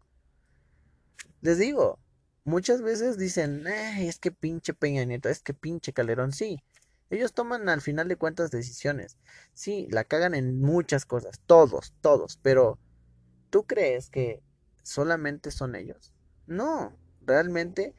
Les 1.40 1.58
digo, 1.58 1.98
muchas 2.44 2.82
veces 2.82 3.18
dicen, 3.18 3.66
es 3.66 4.18
que 4.18 4.30
pinche 4.32 4.74
Peña 4.74 5.04
Nieto, 5.04 5.28
es 5.28 5.40
que 5.40 5.54
pinche 5.54 5.92
Calderón, 5.92 6.32
sí. 6.32 6.62
Ellos 7.08 7.32
toman 7.32 7.68
al 7.68 7.80
final 7.80 8.08
de 8.08 8.16
cuentas 8.16 8.50
decisiones. 8.50 9.16
Sí, 9.54 9.86
la 9.90 10.04
cagan 10.04 10.34
en 10.34 10.60
muchas 10.60 11.06
cosas, 11.06 11.40
todos, 11.46 11.94
todos, 12.00 12.38
pero 12.42 12.78
¿tú 13.50 13.64
crees 13.64 14.10
que 14.10 14.42
solamente 14.82 15.50
son 15.50 15.74
ellos? 15.74 16.12
No, 16.46 16.96
realmente 17.22 17.94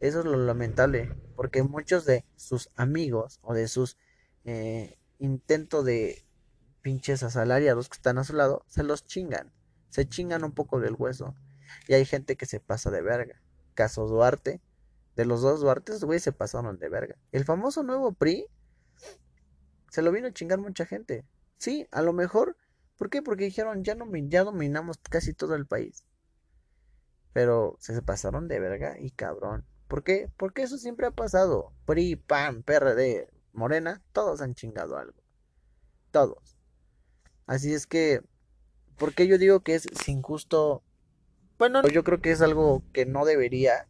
eso 0.00 0.20
es 0.20 0.24
lo 0.26 0.36
lamentable, 0.36 1.14
porque 1.34 1.62
muchos 1.62 2.04
de 2.04 2.24
sus 2.36 2.68
amigos 2.76 3.40
o 3.42 3.54
de 3.54 3.68
sus 3.68 3.96
eh, 4.44 4.98
intentos 5.18 5.84
de 5.84 6.24
pinches 6.82 7.22
asalariados 7.22 7.88
que 7.88 7.96
están 7.96 8.18
a 8.18 8.24
su 8.24 8.34
lado, 8.34 8.64
se 8.68 8.82
los 8.82 9.06
chingan, 9.06 9.52
se 9.88 10.08
chingan 10.08 10.44
un 10.44 10.52
poco 10.52 10.80
del 10.80 10.94
hueso. 10.96 11.34
Y 11.88 11.94
hay 11.94 12.04
gente 12.04 12.36
que 12.36 12.46
se 12.46 12.60
pasa 12.60 12.90
de 12.90 13.02
verga. 13.02 13.42
Caso 13.74 14.06
Duarte, 14.06 14.60
de 15.16 15.24
los 15.24 15.42
dos 15.42 15.60
Duartes, 15.60 16.04
güey, 16.04 16.20
se 16.20 16.32
pasaron 16.32 16.78
de 16.78 16.88
verga. 16.88 17.16
El 17.32 17.44
famoso 17.44 17.82
nuevo 17.82 18.12
PRI 18.12 18.46
se 19.90 20.02
lo 20.02 20.12
vino 20.12 20.28
a 20.28 20.32
chingar 20.32 20.58
mucha 20.58 20.86
gente. 20.86 21.24
Sí, 21.58 21.88
a 21.90 22.02
lo 22.02 22.12
mejor. 22.12 22.56
¿Por 22.96 23.10
qué? 23.10 23.22
Porque 23.22 23.44
dijeron, 23.44 23.84
ya, 23.84 23.94
dominamos 24.44 24.98
casi 25.10 25.34
todo 25.34 25.54
el 25.54 25.66
país. 25.66 26.04
Pero 27.32 27.76
se 27.78 28.00
pasaron 28.00 28.48
de 28.48 28.58
verga 28.58 28.96
y 28.98 29.10
cabrón. 29.10 29.66
¿Por 29.88 30.02
qué? 30.02 30.30
Porque 30.36 30.62
eso 30.62 30.78
siempre 30.78 31.06
ha 31.06 31.10
pasado. 31.10 31.72
PRI, 31.84 32.16
PAN, 32.16 32.62
PRD, 32.62 33.28
Morena, 33.52 34.02
todos 34.12 34.40
han 34.40 34.54
chingado 34.54 34.96
algo. 34.96 35.22
Todos. 36.10 36.56
Así 37.46 37.74
es 37.74 37.86
que, 37.86 38.22
¿por 38.96 39.14
qué 39.14 39.26
yo 39.26 39.38
digo 39.38 39.60
que 39.60 39.74
es 39.74 39.86
injusto? 40.08 40.82
Bueno, 41.58 41.86
yo 41.88 42.02
creo 42.02 42.20
que 42.20 42.32
es 42.32 42.40
algo 42.40 42.82
que 42.92 43.06
no 43.06 43.24
debería. 43.24 43.86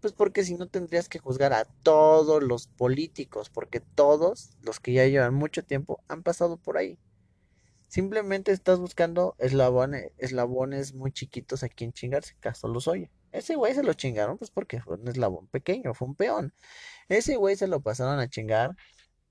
Pues 0.00 0.12
porque 0.12 0.44
si 0.44 0.54
no 0.54 0.68
tendrías 0.68 1.08
que 1.08 1.18
juzgar 1.18 1.52
a 1.52 1.64
todos 1.64 2.42
los 2.42 2.68
políticos, 2.68 3.50
porque 3.50 3.80
todos 3.80 4.50
los 4.62 4.80
que 4.80 4.92
ya 4.92 5.06
llevan 5.06 5.34
mucho 5.34 5.64
tiempo 5.64 6.02
han 6.08 6.22
pasado 6.22 6.58
por 6.58 6.76
ahí. 6.78 6.98
Simplemente 7.90 8.52
estás 8.52 8.78
buscando 8.78 9.34
eslabones, 9.38 10.12
eslabones 10.16 10.94
muy 10.94 11.12
chiquitos 11.12 11.62
a 11.62 11.68
quien 11.68 11.92
chingarse. 11.92 12.34
Los 12.62 12.88
oye. 12.88 13.10
Ese 13.32 13.54
güey 13.56 13.74
se 13.74 13.82
lo 13.82 13.92
chingaron, 13.92 14.38
pues 14.38 14.50
porque 14.50 14.80
fue 14.80 14.96
un 14.96 15.06
eslabón 15.06 15.46
pequeño, 15.48 15.92
fue 15.92 16.08
un 16.08 16.14
peón. 16.14 16.54
Ese 17.08 17.36
güey 17.36 17.56
se 17.56 17.68
lo 17.68 17.80
pasaron 17.80 18.18
a 18.18 18.28
chingar 18.28 18.76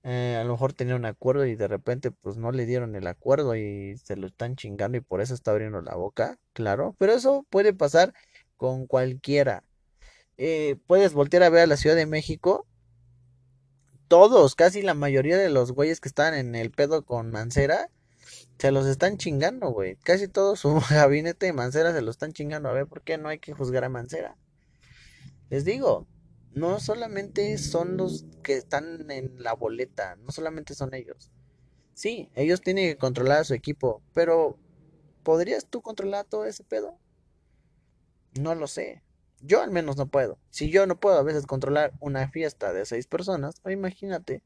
eh, 0.04 0.38
a 0.40 0.44
lo 0.46 0.54
mejor 0.54 0.72
tenía 0.74 0.96
un 0.96 1.06
acuerdo 1.06 1.46
y 1.46 1.56
de 1.56 1.68
repente 1.68 2.12
pues 2.12 2.38
no 2.38 2.52
le 2.52 2.66
dieron 2.66 2.96
el 2.96 3.06
acuerdo 3.08 3.56
y 3.56 3.98
se 3.98 4.16
lo 4.16 4.28
están 4.28 4.56
chingando 4.56 4.98
y 4.98 5.02
por 5.02 5.20
eso 5.22 5.34
está 5.34 5.52
abriendo 5.52 5.82
la 5.82 5.96
boca, 5.96 6.40
claro, 6.54 6.96
pero 6.98 7.14
eso 7.14 7.46
puede 7.50 7.74
pasar 7.74 8.14
con 8.58 8.88
cualquiera. 8.88 9.64
Eh, 10.38 10.78
puedes 10.88 11.14
voltear 11.14 11.44
a 11.44 11.50
ver 11.50 11.64
a 11.64 11.68
la 11.68 11.78
Ciudad 11.78 11.96
de 11.98 12.06
México, 12.06 12.66
todos, 14.08 14.56
casi 14.56 14.82
la 14.82 14.94
mayoría 14.94 15.38
de 15.38 15.50
los 15.50 15.72
güeyes 15.74 16.00
que 16.02 16.10
están 16.10 16.34
en 16.34 16.56
el 16.56 16.72
pedo 16.72 17.06
con 17.06 17.32
Mancera, 17.32 17.90
se 18.60 18.72
los 18.72 18.86
están 18.86 19.18
chingando, 19.18 19.70
güey. 19.70 19.96
Casi 19.96 20.28
todo 20.28 20.56
su 20.56 20.80
gabinete 20.90 21.48
de 21.48 21.54
Mancera 21.54 21.94
se 21.94 22.02
lo 22.02 22.12
están 22.12 22.34
chingando. 22.34 22.70
A 22.70 22.74
ver, 22.74 22.88
¿por 22.88 23.02
qué 23.02 23.18
no 23.18 23.30
hay 23.30 23.40
que 23.40 23.54
juzgar 23.54 23.86
a 23.86 23.90
Mancera? 23.90 24.38
Les 25.50 25.66
digo, 25.66 26.08
no 26.52 26.80
solamente 26.80 27.58
son 27.58 27.98
los 27.98 28.26
que 28.44 28.58
están 28.58 29.10
en 29.10 29.42
la 29.42 29.54
boleta, 29.54 30.18
no 30.18 30.32
solamente 30.32 30.76
son 30.76 30.94
ellos. 30.94 31.32
Sí, 31.94 32.30
ellos 32.36 32.62
tienen 32.62 32.90
que 32.90 32.98
controlar 32.98 33.40
a 33.40 33.44
su 33.46 33.54
equipo, 33.54 34.04
pero 34.14 34.58
¿podrías 35.24 35.66
tú 35.66 35.82
controlar 35.82 36.26
todo 36.26 36.46
ese 36.46 36.64
pedo? 36.64 36.98
No 38.40 38.56
lo 38.56 38.68
sé. 38.68 39.04
Yo 39.42 39.62
al 39.62 39.72
menos 39.72 39.96
no 39.96 40.08
puedo. 40.08 40.38
Si 40.50 40.70
yo 40.70 40.86
no 40.86 41.00
puedo 41.00 41.18
a 41.18 41.24
veces 41.24 41.46
controlar 41.46 41.94
una 42.02 42.30
fiesta 42.30 42.74
de 42.74 42.86
seis 42.86 43.08
personas, 43.08 43.56
imagínate 43.66 44.44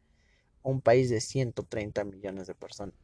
un 0.62 0.82
país 0.82 1.10
de 1.10 1.20
130 1.20 2.03
millones 2.05 2.48
de 2.48 2.55
personas. 2.55 2.96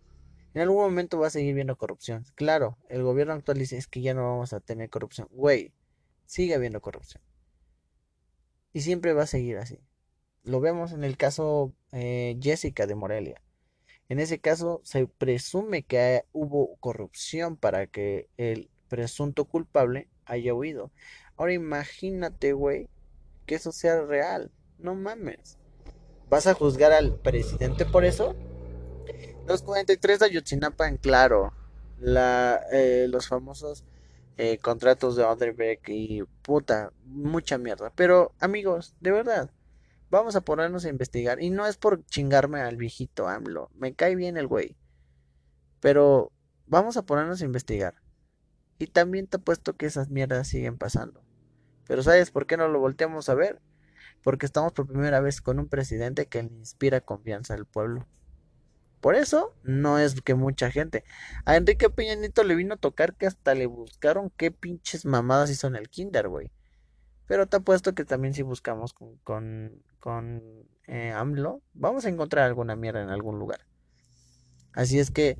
En 0.53 0.61
algún 0.61 0.81
momento 0.81 1.19
va 1.19 1.27
a 1.27 1.31
seguir 1.31 1.53
viendo 1.53 1.77
corrupción. 1.77 2.25
Claro, 2.35 2.77
el 2.89 3.03
gobierno 3.03 3.33
actual 3.33 3.59
dice 3.59 3.79
que 3.89 4.01
ya 4.01 4.13
no 4.13 4.23
vamos 4.23 4.53
a 4.53 4.59
tener 4.59 4.89
corrupción. 4.89 5.27
Güey, 5.31 5.73
sigue 6.25 6.55
habiendo 6.55 6.81
corrupción. 6.81 7.21
Y 8.73 8.81
siempre 8.81 9.13
va 9.13 9.23
a 9.23 9.27
seguir 9.27 9.57
así. 9.57 9.79
Lo 10.43 10.59
vemos 10.59 10.91
en 10.91 11.03
el 11.03 11.17
caso 11.17 11.73
eh, 11.91 12.37
Jessica 12.41 12.87
de 12.87 12.95
Morelia. 12.95 13.41
En 14.07 14.19
ese 14.19 14.39
caso 14.39 14.81
se 14.83 15.05
presume 15.05 15.83
que 15.83 16.23
hubo 16.31 16.75
corrupción 16.77 17.57
para 17.57 17.85
que 17.85 18.27
el 18.37 18.71
presunto 18.87 19.45
culpable 19.45 20.09
haya 20.25 20.55
huido. 20.55 20.91
Ahora 21.37 21.53
imagínate, 21.53 22.53
güey, 22.53 22.89
que 23.45 23.55
eso 23.55 23.71
sea 23.71 24.01
real. 24.01 24.51
No 24.79 24.95
mames. 24.95 25.59
¿Vas 26.29 26.47
a 26.47 26.53
juzgar 26.53 26.91
al 26.91 27.15
presidente 27.19 27.85
por 27.85 28.03
eso? 28.03 28.35
Los 29.49 29.63
43 29.63 30.19
de 30.19 30.25
Ayotzinapa 30.27 30.87
en 30.87 30.97
claro. 30.97 31.53
La, 31.99 32.61
eh, 32.71 33.07
los 33.09 33.27
famosos 33.27 33.83
eh, 34.37 34.59
contratos 34.59 35.15
de 35.15 35.23
Odebrecht 35.23 35.89
y 35.89 36.21
puta, 36.43 36.93
mucha 37.05 37.57
mierda. 37.57 37.91
Pero 37.95 38.31
amigos, 38.39 38.95
de 38.99 39.11
verdad, 39.11 39.49
vamos 40.11 40.35
a 40.35 40.41
ponernos 40.41 40.85
a 40.85 40.89
investigar. 40.89 41.41
Y 41.41 41.49
no 41.49 41.65
es 41.65 41.77
por 41.77 42.05
chingarme 42.05 42.61
al 42.61 42.77
viejito 42.77 43.27
AMLO. 43.27 43.71
Me 43.73 43.95
cae 43.95 44.15
bien 44.15 44.37
el 44.37 44.45
güey. 44.45 44.77
Pero 45.79 46.31
vamos 46.67 46.95
a 46.97 47.07
ponernos 47.07 47.41
a 47.41 47.45
investigar. 47.45 47.95
Y 48.77 48.85
también 48.85 49.25
te 49.25 49.37
apuesto 49.37 49.75
que 49.75 49.87
esas 49.87 50.11
mierdas 50.11 50.47
siguen 50.47 50.77
pasando. 50.77 51.23
Pero 51.87 52.03
¿sabes 52.03 52.29
por 52.29 52.45
qué 52.45 52.55
no 52.55 52.67
lo 52.67 52.79
volteamos 52.79 53.29
a 53.29 53.33
ver? 53.33 53.63
Porque 54.21 54.45
estamos 54.45 54.73
por 54.73 54.85
primera 54.85 55.21
vez 55.21 55.41
con 55.41 55.57
un 55.57 55.67
presidente 55.67 56.27
que 56.27 56.43
le 56.43 56.53
inspira 56.53 57.01
confianza 57.01 57.55
al 57.55 57.65
pueblo. 57.65 58.05
Por 59.01 59.15
eso 59.15 59.55
no 59.63 59.97
es 59.97 60.21
que 60.21 60.35
mucha 60.35 60.71
gente. 60.71 61.03
A 61.45 61.55
Enrique 61.55 61.89
Peña 61.89 62.15
Nieto 62.15 62.43
le 62.43 62.55
vino 62.55 62.73
a 62.73 62.77
tocar 62.77 63.15
que 63.15 63.27
hasta 63.27 63.55
le 63.55 63.65
buscaron 63.65 64.29
qué 64.35 64.51
pinches 64.51 65.05
mamadas 65.05 65.49
hizo 65.49 65.67
en 65.67 65.75
el 65.75 65.89
kinder, 65.89 66.27
güey. 66.27 66.51
Pero 67.25 67.47
te 67.47 67.57
apuesto 67.57 67.93
que 67.93 68.05
también 68.05 68.33
si 68.33 68.41
buscamos 68.41 68.93
con, 68.93 69.15
con, 69.17 69.83
con 69.99 70.43
eh, 70.87 71.11
AMLO, 71.11 71.61
vamos 71.73 72.05
a 72.05 72.09
encontrar 72.09 72.45
alguna 72.45 72.75
mierda 72.75 73.01
en 73.01 73.09
algún 73.09 73.39
lugar. 73.39 73.61
Así 74.73 74.99
es 74.99 75.11
que 75.11 75.39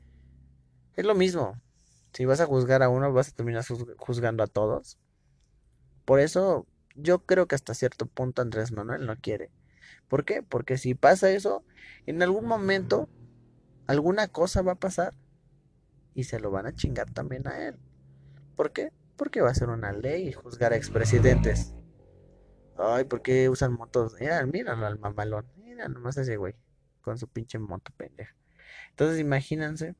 es 0.96 1.06
lo 1.06 1.16
mismo. 1.16 1.60
Si 2.13 2.25
vas 2.25 2.39
a 2.39 2.46
juzgar 2.46 2.84
a 2.84 2.89
uno, 2.89 3.12
vas 3.12 3.30
a 3.30 3.32
terminar 3.32 3.63
juzgando 3.98 4.44
a 4.44 4.48
todos. 4.48 4.98
Por 6.06 6.20
eso 6.20 6.66
yo 6.96 7.25
creo 7.25 7.48
que 7.48 7.56
hasta 7.56 7.74
cierto 7.74 8.06
punto 8.06 8.42
Andrés 8.42 8.72
Manuel 8.72 9.06
no 9.06 9.16
quiere. 9.18 9.51
¿Por 10.08 10.25
qué? 10.25 10.44
Porque 10.44 10.78
si 10.78 10.96
pasa 10.96 11.30
eso, 11.32 11.63
en 12.06 12.22
algún 12.22 12.46
momento 12.46 13.10
alguna 13.89 14.27
cosa 14.27 14.62
va 14.62 14.74
a 14.74 14.79
pasar 14.79 15.15
y 16.13 16.25
se 16.25 16.39
lo 16.39 16.51
van 16.51 16.67
a 16.67 16.75
chingar 16.75 17.10
también 17.12 17.48
a 17.48 17.67
él. 17.67 17.79
¿Por 18.55 18.72
qué? 18.72 18.93
Porque 19.15 19.41
va 19.41 19.50
a 19.50 19.55
ser 19.55 19.69
una 19.69 19.91
ley 19.91 20.31
juzgar 20.31 20.74
a 20.74 20.75
expresidentes. 20.75 21.74
Ay, 22.77 23.05
¿por 23.05 23.24
qué 23.24 23.50
usan 23.50 23.74
motos? 23.74 24.15
Mira, 24.19 24.46
míralo 24.46 24.86
al 24.86 25.00
mamalón. 25.00 25.48
Mira 25.58 25.89
nomás 25.89 26.17
ese 26.17 26.38
güey. 26.38 26.53
Con 27.01 27.17
su 27.17 27.27
pinche 27.27 27.58
moto 27.58 27.91
pendeja. 27.98 28.36
Entonces 28.91 29.19
imagínense 29.19 29.96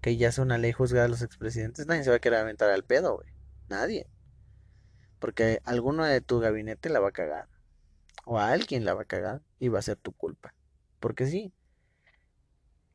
que 0.00 0.16
ya 0.16 0.32
sea 0.32 0.44
una 0.44 0.56
ley 0.56 0.72
juzgar 0.72 1.04
a 1.04 1.08
los 1.08 1.20
expresidentes. 1.20 1.86
Nadie 1.86 2.04
se 2.04 2.10
va 2.10 2.16
a 2.16 2.20
querer 2.20 2.38
aventar 2.38 2.70
al 2.70 2.82
pedo, 2.82 3.16
güey. 3.16 3.28
Nadie. 3.68 4.08
Porque 5.18 5.60
alguno 5.64 6.06
de 6.06 6.22
tu 6.22 6.40
gabinete 6.40 6.88
la 6.88 7.00
va 7.00 7.10
a 7.10 7.12
cagar. 7.12 7.50
O 8.24 8.38
a 8.38 8.52
alguien 8.52 8.86
la 8.86 8.94
va 8.94 9.02
a 9.02 9.04
cagar 9.04 9.42
y 9.58 9.68
va 9.68 9.80
a 9.80 9.82
ser 9.82 9.98
tu 9.98 10.12
culpa. 10.12 10.54
Porque 10.98 11.26
sí, 11.26 11.52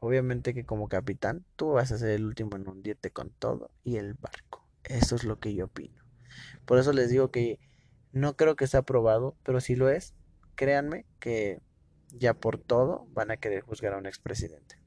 Obviamente 0.06 0.54
que 0.54 0.66
como 0.66 0.88
capitán 0.88 1.44
tú 1.56 1.72
vas 1.72 1.92
a 1.92 1.98
ser 1.98 2.12
el 2.12 2.26
último 2.26 2.56
en 2.56 2.68
hundirte 2.68 3.10
con 3.10 3.32
todo 3.32 3.72
y 3.84 3.96
el 3.96 4.14
barco. 4.14 4.64
Eso 4.84 5.16
es 5.16 5.24
lo 5.24 5.40
que 5.40 5.56
yo 5.56 5.66
opino. 5.66 6.04
Por 6.66 6.78
eso 6.78 6.94
les 6.94 7.10
digo 7.10 7.32
que 7.32 7.60
no 8.12 8.36
creo 8.36 8.56
que 8.56 8.68
sea 8.68 8.82
aprobado, 8.82 9.36
pero 9.42 9.60
si 9.62 9.76
lo 9.76 9.90
es, 9.90 10.14
créanme 10.54 11.08
que 11.20 11.60
ya 12.12 12.36
por 12.36 12.60
todo 12.60 13.08
van 13.14 13.32
a 13.32 13.38
querer 13.38 13.62
juzgar 13.62 13.94
a 13.94 13.98
un 13.98 14.06
expresidente. 14.06 14.78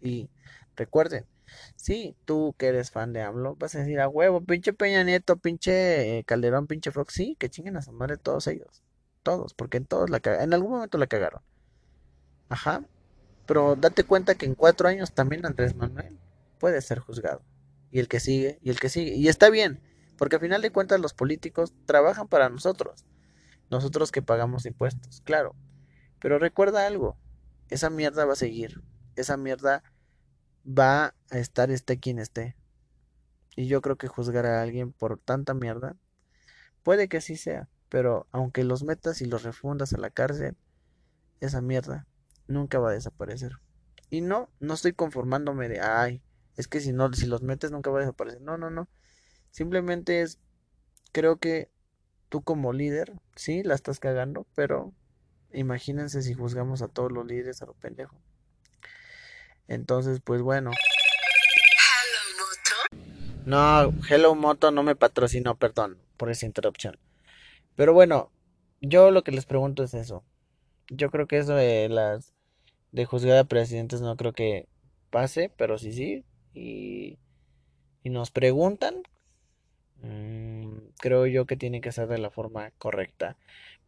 Y 0.00 0.30
recuerden, 0.76 1.26
si 1.74 2.14
tú 2.24 2.54
que 2.56 2.68
eres 2.68 2.92
fan 2.92 3.12
de 3.12 3.22
AMLO, 3.22 3.56
vas 3.56 3.74
a 3.74 3.80
decir 3.80 3.98
a 3.98 4.08
huevo, 4.08 4.40
pinche 4.40 4.72
Peña 4.72 5.02
Nieto, 5.02 5.38
pinche 5.38 6.18
eh, 6.18 6.24
Calderón, 6.24 6.68
pinche 6.68 6.92
Fox, 6.92 7.14
sí, 7.14 7.34
que 7.36 7.50
chinguen 7.50 7.76
a 7.76 7.82
su 7.82 7.90
madre 7.90 8.16
todos 8.16 8.46
ellos. 8.46 8.84
Todos, 9.24 9.54
porque 9.54 9.78
en 9.78 9.86
todos 9.86 10.08
la 10.08 10.20
en 10.24 10.54
algún 10.54 10.70
momento 10.70 10.98
la 10.98 11.08
cagaron. 11.08 11.42
Ajá. 12.48 12.84
Pero 13.48 13.76
date 13.76 14.04
cuenta 14.04 14.34
que 14.34 14.44
en 14.44 14.54
cuatro 14.54 14.88
años 14.88 15.14
también 15.14 15.46
Andrés 15.46 15.74
Manuel 15.74 16.20
puede 16.58 16.82
ser 16.82 16.98
juzgado. 16.98 17.40
Y 17.90 17.98
el 17.98 18.06
que 18.06 18.20
sigue, 18.20 18.58
y 18.60 18.68
el 18.68 18.78
que 18.78 18.90
sigue. 18.90 19.14
Y 19.14 19.28
está 19.28 19.48
bien, 19.48 19.80
porque 20.18 20.36
al 20.36 20.42
final 20.42 20.60
de 20.60 20.70
cuentas 20.70 21.00
los 21.00 21.14
políticos 21.14 21.72
trabajan 21.86 22.28
para 22.28 22.50
nosotros. 22.50 23.06
Nosotros 23.70 24.12
que 24.12 24.20
pagamos 24.20 24.66
impuestos, 24.66 25.22
claro. 25.22 25.56
Pero 26.20 26.38
recuerda 26.38 26.86
algo, 26.86 27.16
esa 27.70 27.88
mierda 27.88 28.26
va 28.26 28.34
a 28.34 28.36
seguir. 28.36 28.82
Esa 29.16 29.38
mierda 29.38 29.82
va 30.66 31.14
a 31.30 31.38
estar 31.38 31.70
esté 31.70 31.98
quien 31.98 32.18
esté. 32.18 32.54
Y 33.56 33.66
yo 33.66 33.80
creo 33.80 33.96
que 33.96 34.08
juzgar 34.08 34.44
a 34.44 34.60
alguien 34.60 34.92
por 34.92 35.18
tanta 35.18 35.54
mierda, 35.54 35.96
puede 36.82 37.08
que 37.08 37.16
así 37.16 37.38
sea. 37.38 37.70
Pero 37.88 38.26
aunque 38.30 38.62
los 38.62 38.84
metas 38.84 39.22
y 39.22 39.24
los 39.24 39.42
refundas 39.42 39.94
a 39.94 39.98
la 39.98 40.10
cárcel, 40.10 40.54
esa 41.40 41.62
mierda 41.62 42.06
nunca 42.48 42.78
va 42.78 42.90
a 42.90 42.94
desaparecer. 42.94 43.52
Y 44.10 44.20
no, 44.20 44.50
no 44.58 44.74
estoy 44.74 44.92
conformándome 44.92 45.68
de, 45.68 45.80
ay, 45.80 46.22
es 46.56 46.66
que 46.66 46.80
si 46.80 46.92
no, 46.92 47.12
si 47.12 47.26
los 47.26 47.42
metes 47.42 47.70
nunca 47.70 47.90
va 47.90 47.98
a 47.98 48.00
desaparecer. 48.00 48.40
No, 48.40 48.58
no, 48.58 48.70
no. 48.70 48.88
Simplemente 49.50 50.22
es, 50.22 50.40
creo 51.12 51.36
que 51.36 51.70
tú 52.28 52.42
como 52.42 52.72
líder, 52.72 53.12
sí, 53.36 53.62
la 53.62 53.74
estás 53.74 54.00
cagando, 54.00 54.46
pero 54.54 54.92
imagínense 55.52 56.22
si 56.22 56.34
juzgamos 56.34 56.82
a 56.82 56.88
todos 56.88 57.12
los 57.12 57.26
líderes 57.26 57.62
a 57.62 57.66
lo 57.66 57.74
pendejo. 57.74 58.20
Entonces, 59.68 60.20
pues 60.20 60.42
bueno. 60.42 60.72
No, 63.44 63.94
Hello 64.10 64.34
Moto 64.34 64.70
no 64.70 64.82
me 64.82 64.96
patrocinó, 64.96 65.56
perdón 65.56 65.98
por 66.16 66.30
esa 66.30 66.44
interrupción. 66.44 66.98
Pero 67.76 67.94
bueno, 67.94 68.30
yo 68.80 69.10
lo 69.10 69.22
que 69.22 69.32
les 69.32 69.46
pregunto 69.46 69.82
es 69.82 69.94
eso. 69.94 70.24
Yo 70.88 71.10
creo 71.10 71.26
que 71.26 71.38
eso 71.38 71.54
de 71.54 71.88
las 71.88 72.34
de 72.92 73.04
juzgar 73.04 73.38
a 73.38 73.44
presidentes 73.44 74.00
no 74.00 74.16
creo 74.16 74.32
que 74.32 74.66
pase, 75.10 75.50
pero 75.56 75.78
sí 75.78 75.92
sí. 75.92 76.24
Y, 76.54 77.18
y 78.02 78.10
nos 78.10 78.30
preguntan, 78.30 79.02
mm, 80.02 80.76
creo 80.98 81.26
yo 81.26 81.46
que 81.46 81.56
tiene 81.56 81.80
que 81.80 81.92
ser 81.92 82.08
de 82.08 82.18
la 82.18 82.30
forma 82.30 82.70
correcta. 82.78 83.36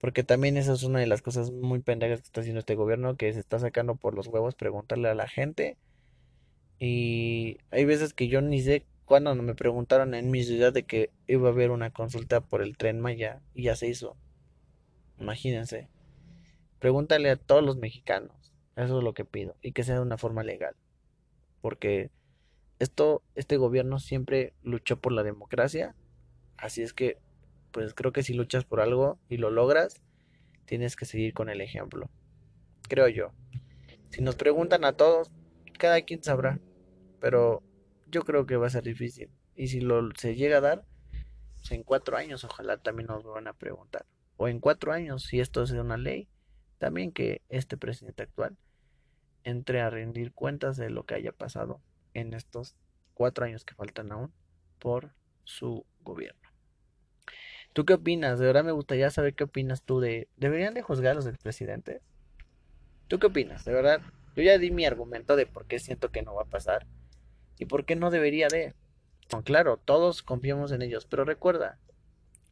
Porque 0.01 0.25
también 0.25 0.57
esa 0.57 0.73
es 0.73 0.83
una 0.83 1.01
de 1.01 1.07
las 1.07 1.23
cosas 1.23 1.51
muy 1.51 1.81
pendejas 1.81 2.21
que 2.21 2.27
está 2.27 2.41
haciendo 2.41 2.61
este 2.61 2.75
gobierno, 2.75 3.17
que 3.17 3.33
se 3.33 3.41
está 3.41 3.59
sacando 3.59 3.97
por 3.97 4.15
los 4.15 4.29
huevos 4.29 4.55
preguntarle 4.55 5.09
a 5.09 5.15
la 5.15 5.29
gente. 5.29 5.77
Y 6.79 7.59
hay 7.71 7.85
veces 7.85 8.15
que 8.15 8.29
yo 8.29 8.41
ni 8.41 8.63
sé 8.63 8.87
cuando 9.05 9.35
me 9.35 9.55
preguntaron 9.55 10.15
en 10.15 10.31
mi 10.31 10.43
ciudad 10.45 10.73
de 10.73 10.85
que 10.85 11.11
iba 11.27 11.49
a 11.49 11.53
haber 11.53 11.71
una 11.71 11.91
consulta 11.91 12.41
por 12.41 12.63
el 12.63 12.77
tren 12.77 13.01
Maya 13.01 13.43
y 13.55 13.65
ya 13.65 13.77
se 13.77 13.89
hizo. 13.89 14.17
Imagínense. 15.19 15.89
Pregúntale 16.79 17.29
a 17.29 17.37
todos 17.37 17.63
los 17.63 17.77
mexicanos. 17.77 18.40
Eso 18.81 18.97
es 18.97 19.05
lo 19.05 19.13
que 19.13 19.27
pido. 19.27 19.57
Y 19.61 19.73
que 19.73 19.85
sea 19.85 19.97
de 19.97 20.01
una 20.01 20.17
forma 20.17 20.43
legal. 20.43 20.75
Porque 21.61 22.11
esto, 22.79 23.23
este 23.35 23.59
gobierno 23.59 23.99
siempre 23.99 24.55
luchó 24.63 24.99
por 24.99 25.13
la 25.13 25.23
democracia. 25.23 25.95
Así 26.57 26.81
es 26.81 26.95
que, 26.95 27.19
pues 27.73 27.93
creo 27.93 28.13
que 28.13 28.23
si 28.23 28.33
luchas 28.33 28.65
por 28.65 28.81
algo 28.81 29.19
y 29.29 29.37
lo 29.37 29.51
logras, 29.51 30.03
tienes 30.65 30.97
que 30.97 31.05
seguir 31.05 31.35
con 31.35 31.51
el 31.51 31.61
ejemplo. 31.61 32.09
Creo 32.89 33.07
yo. 33.09 33.33
Si 34.09 34.23
nos 34.23 34.37
preguntan 34.37 34.87
a 34.87 34.95
todos, 34.95 35.31
cada 35.79 36.01
quien 36.01 36.23
sabrá. 36.23 36.59
Pero 37.21 37.63
yo 38.11 38.23
creo 38.23 38.47
que 38.47 38.57
va 38.57 38.69
a 38.69 38.71
ser 38.71 38.85
difícil. 38.85 39.29
Y 39.57 39.69
si 39.69 39.83
lo 39.83 40.09
se 40.17 40.37
llega 40.37 40.57
a 40.57 40.63
dar, 40.63 40.87
pues 41.57 41.71
en 41.73 41.83
cuatro 41.83 42.17
años 42.17 42.45
ojalá 42.45 42.79
también 42.79 43.09
nos 43.09 43.25
van 43.25 43.47
a 43.47 43.53
preguntar. 43.53 44.07
O 44.39 44.49
en 44.49 44.59
cuatro 44.59 44.91
años, 44.91 45.25
si 45.25 45.39
esto 45.39 45.63
es 45.63 45.71
una 45.73 45.99
ley, 45.99 46.29
también 46.79 47.13
que 47.13 47.43
este 47.51 47.77
presidente 47.77 48.23
actual 48.23 48.57
entre 49.45 49.81
a 49.81 49.91
rendir 49.91 50.33
cuentas 50.33 50.77
de 50.77 50.91
lo 50.91 51.05
que 51.05 51.15
haya 51.15 51.33
pasado 51.33 51.81
en 52.15 52.35
estos 52.35 52.77
cuatro 53.15 53.45
años 53.45 53.65
que 53.65 53.75
faltan 53.75 54.13
aún 54.13 54.33
por 54.79 55.13
su 55.45 55.85
gobierno. 56.03 56.41
¿Tú 57.73 57.85
qué 57.85 57.95
opinas? 57.95 58.39
De 58.39 58.47
verdad 58.47 58.65
me 58.65 58.73
gustaría 58.73 59.11
saber 59.11 59.35
qué 59.35 59.45
opinas 59.45 59.83
tú 59.83 60.01
de... 60.01 60.29
¿Deberían 60.37 60.75
de 60.75 60.83
juzgar 60.83 61.15
los 61.15 61.27
expresidentes? 61.27 62.03
¿Tú 63.07 63.19
qué 63.19 63.27
opinas? 63.27 63.65
De 63.65 63.73
verdad, 63.73 64.01
yo 64.37 64.43
ya 64.43 64.59
di 64.59 64.71
mi 64.71 64.85
argumento 64.87 65.37
de 65.37 65.47
por 65.47 65.67
qué 65.67 65.79
siento 65.79 66.11
que 66.11 66.23
no 66.23 66.35
va 66.35 66.43
a 66.43 66.51
pasar 66.51 66.87
y 67.59 67.67
por 67.67 67.85
qué 67.85 67.95
no 67.97 68.11
debería 68.11 68.49
de. 68.49 68.75
claro, 69.45 69.77
todos 69.77 70.23
confiamos 70.23 70.73
en 70.73 70.83
ellos, 70.83 71.07
pero 71.07 71.25
recuerda, 71.25 71.79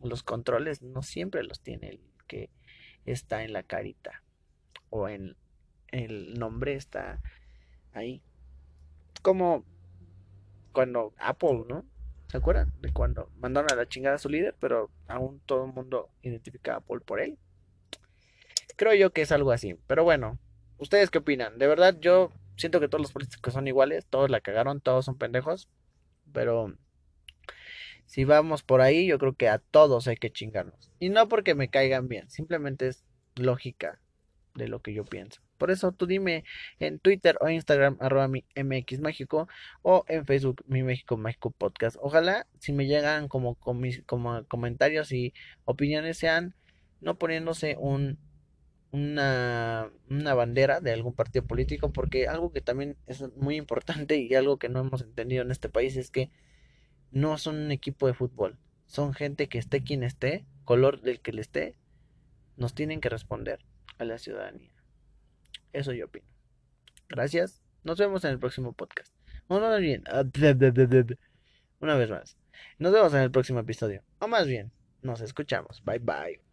los 0.03 0.23
controles 0.23 0.83
no 0.83 1.03
siempre 1.03 1.43
los 1.43 1.61
tiene 1.61 1.89
el 1.89 2.01
que 2.27 2.51
está 3.07 3.43
en 3.43 3.53
la 3.53 3.63
carita 3.63 4.23
o 4.91 5.09
en 5.09 5.37
el 5.93 6.39
nombre 6.39 6.75
está 6.75 7.21
ahí. 7.93 8.23
como 9.23 9.65
cuando 10.73 11.13
Apple, 11.19 11.65
¿no? 11.69 11.85
¿Se 12.29 12.37
acuerdan? 12.37 12.73
De 12.81 12.93
cuando 12.93 13.31
mandaron 13.39 13.73
a 13.73 13.75
la 13.75 13.89
chingada 13.89 14.17
a 14.17 14.19
su 14.19 14.29
líder, 14.29 14.55
pero 14.61 14.91
aún 15.07 15.41
todo 15.47 15.65
el 15.65 15.73
mundo 15.73 16.11
identifica 16.23 16.75
a 16.75 16.77
Apple 16.77 17.01
por 17.01 17.21
él. 17.21 17.39
Creo 18.77 18.95
yo 18.95 19.13
que 19.13 19.23
es 19.23 19.33
algo 19.33 19.51
así. 19.51 19.77
Pero 19.87 20.05
bueno, 20.05 20.39
¿ustedes 20.77 21.11
qué 21.11 21.19
opinan? 21.19 21.59
De 21.59 21.67
verdad, 21.67 21.97
yo 21.99 22.31
siento 22.57 22.81
que 22.81 22.89
todos 22.89 23.03
los 23.03 23.13
políticos 23.13 23.55
son 23.55 23.67
iguales, 23.67 24.07
todos 24.07 24.31
la 24.31 24.41
cagaron, 24.41 24.81
todos 24.81 25.07
son 25.07 25.17
pendejos. 25.17 25.69
Pero 26.33 26.77
si 28.07 28.25
vamos 28.25 28.63
por 28.63 28.81
ahí, 28.83 29.07
yo 29.07 29.19
creo 29.19 29.35
que 29.35 29.49
a 29.49 29.59
todos 29.59 30.07
hay 30.07 30.17
que 30.17 30.31
chingarnos. 30.31 30.93
Y 31.01 31.09
no 31.09 31.29
porque 31.29 31.55
me 31.55 31.71
caigan 31.71 32.09
bien, 32.09 32.31
simplemente 32.31 32.89
es 32.89 33.05
lógica 33.37 34.01
de 34.55 34.69
lo 34.69 34.81
que 34.81 34.93
yo 34.93 35.05
pienso. 35.05 35.43
Por 35.59 35.71
eso 35.71 35.93
tú 35.93 36.07
dime 36.07 36.45
en 36.79 36.99
Twitter 36.99 37.37
o 37.41 37.49
Instagram 37.49 37.97
arroba 38.01 38.29
mi 38.29 38.45
MX 38.57 39.01
México 39.01 39.49
o 39.83 40.05
en 40.09 40.25
Facebook 40.25 40.65
mi 40.67 40.83
México 40.83 41.17
México 41.17 41.51
Podcast. 41.51 41.97
Ojalá 42.01 42.47
si 42.59 42.73
me 42.73 42.87
llegan 42.87 43.29
como, 43.29 43.57
como 43.57 44.45
comentarios 44.47 45.13
y 45.13 45.35
opiniones 45.65 46.19
sean 46.19 46.55
no 47.01 47.19
poniéndose 47.19 47.77
un 47.79 48.19
una, 48.91 49.91
una 50.09 50.35
bandera 50.35 50.81
de 50.81 50.93
algún 50.93 51.13
partido 51.13 51.45
político 51.45 51.93
porque 51.93 52.27
algo 52.27 52.53
que 52.53 52.61
también 52.61 52.97
es 53.07 53.23
muy 53.37 53.57
importante 53.57 54.17
y 54.17 54.35
algo 54.35 54.59
que 54.59 54.69
no 54.69 54.81
hemos 54.81 55.03
entendido 55.03 55.43
en 55.43 55.51
este 55.51 55.69
país 55.69 55.97
es 55.97 56.11
que 56.11 56.31
no 57.11 57.39
son 57.39 57.57
un 57.57 57.73
equipo 57.73 58.07
de 58.07 58.15
fútbol, 58.15 58.59
son 58.87 59.15
gente 59.15 59.49
que 59.49 59.59
esté 59.59 59.83
quien 59.83 60.03
esté, 60.03 60.47
color 60.65 61.01
del 61.01 61.21
que 61.21 61.33
le 61.33 61.41
esté, 61.41 61.77
nos 62.57 62.75
tienen 62.75 63.01
que 63.01 63.09
responder 63.09 63.61
a 63.99 64.05
la 64.05 64.19
ciudadanía. 64.19 64.78
Eso 65.73 65.93
yo 65.93 66.07
opino. 66.07 66.27
Gracias. 67.09 67.63
Nos 67.85 67.99
vemos 67.99 68.25
en 68.25 68.33
el 68.33 68.39
próximo 68.39 68.73
podcast. 68.73 69.15
bien. 69.79 70.05
Una 71.81 71.95
vez 71.95 72.11
más. 72.11 72.37
Nos 72.79 72.93
vemos 72.93 73.15
en 73.15 73.21
el 73.21 73.31
próximo 73.31 73.61
episodio. 73.61 74.03
O 74.19 74.29
más 74.29 74.47
bien, 74.47 74.73
nos 75.03 75.21
escuchamos. 75.21 75.83
Bye 75.85 76.01
bye. 76.01 76.48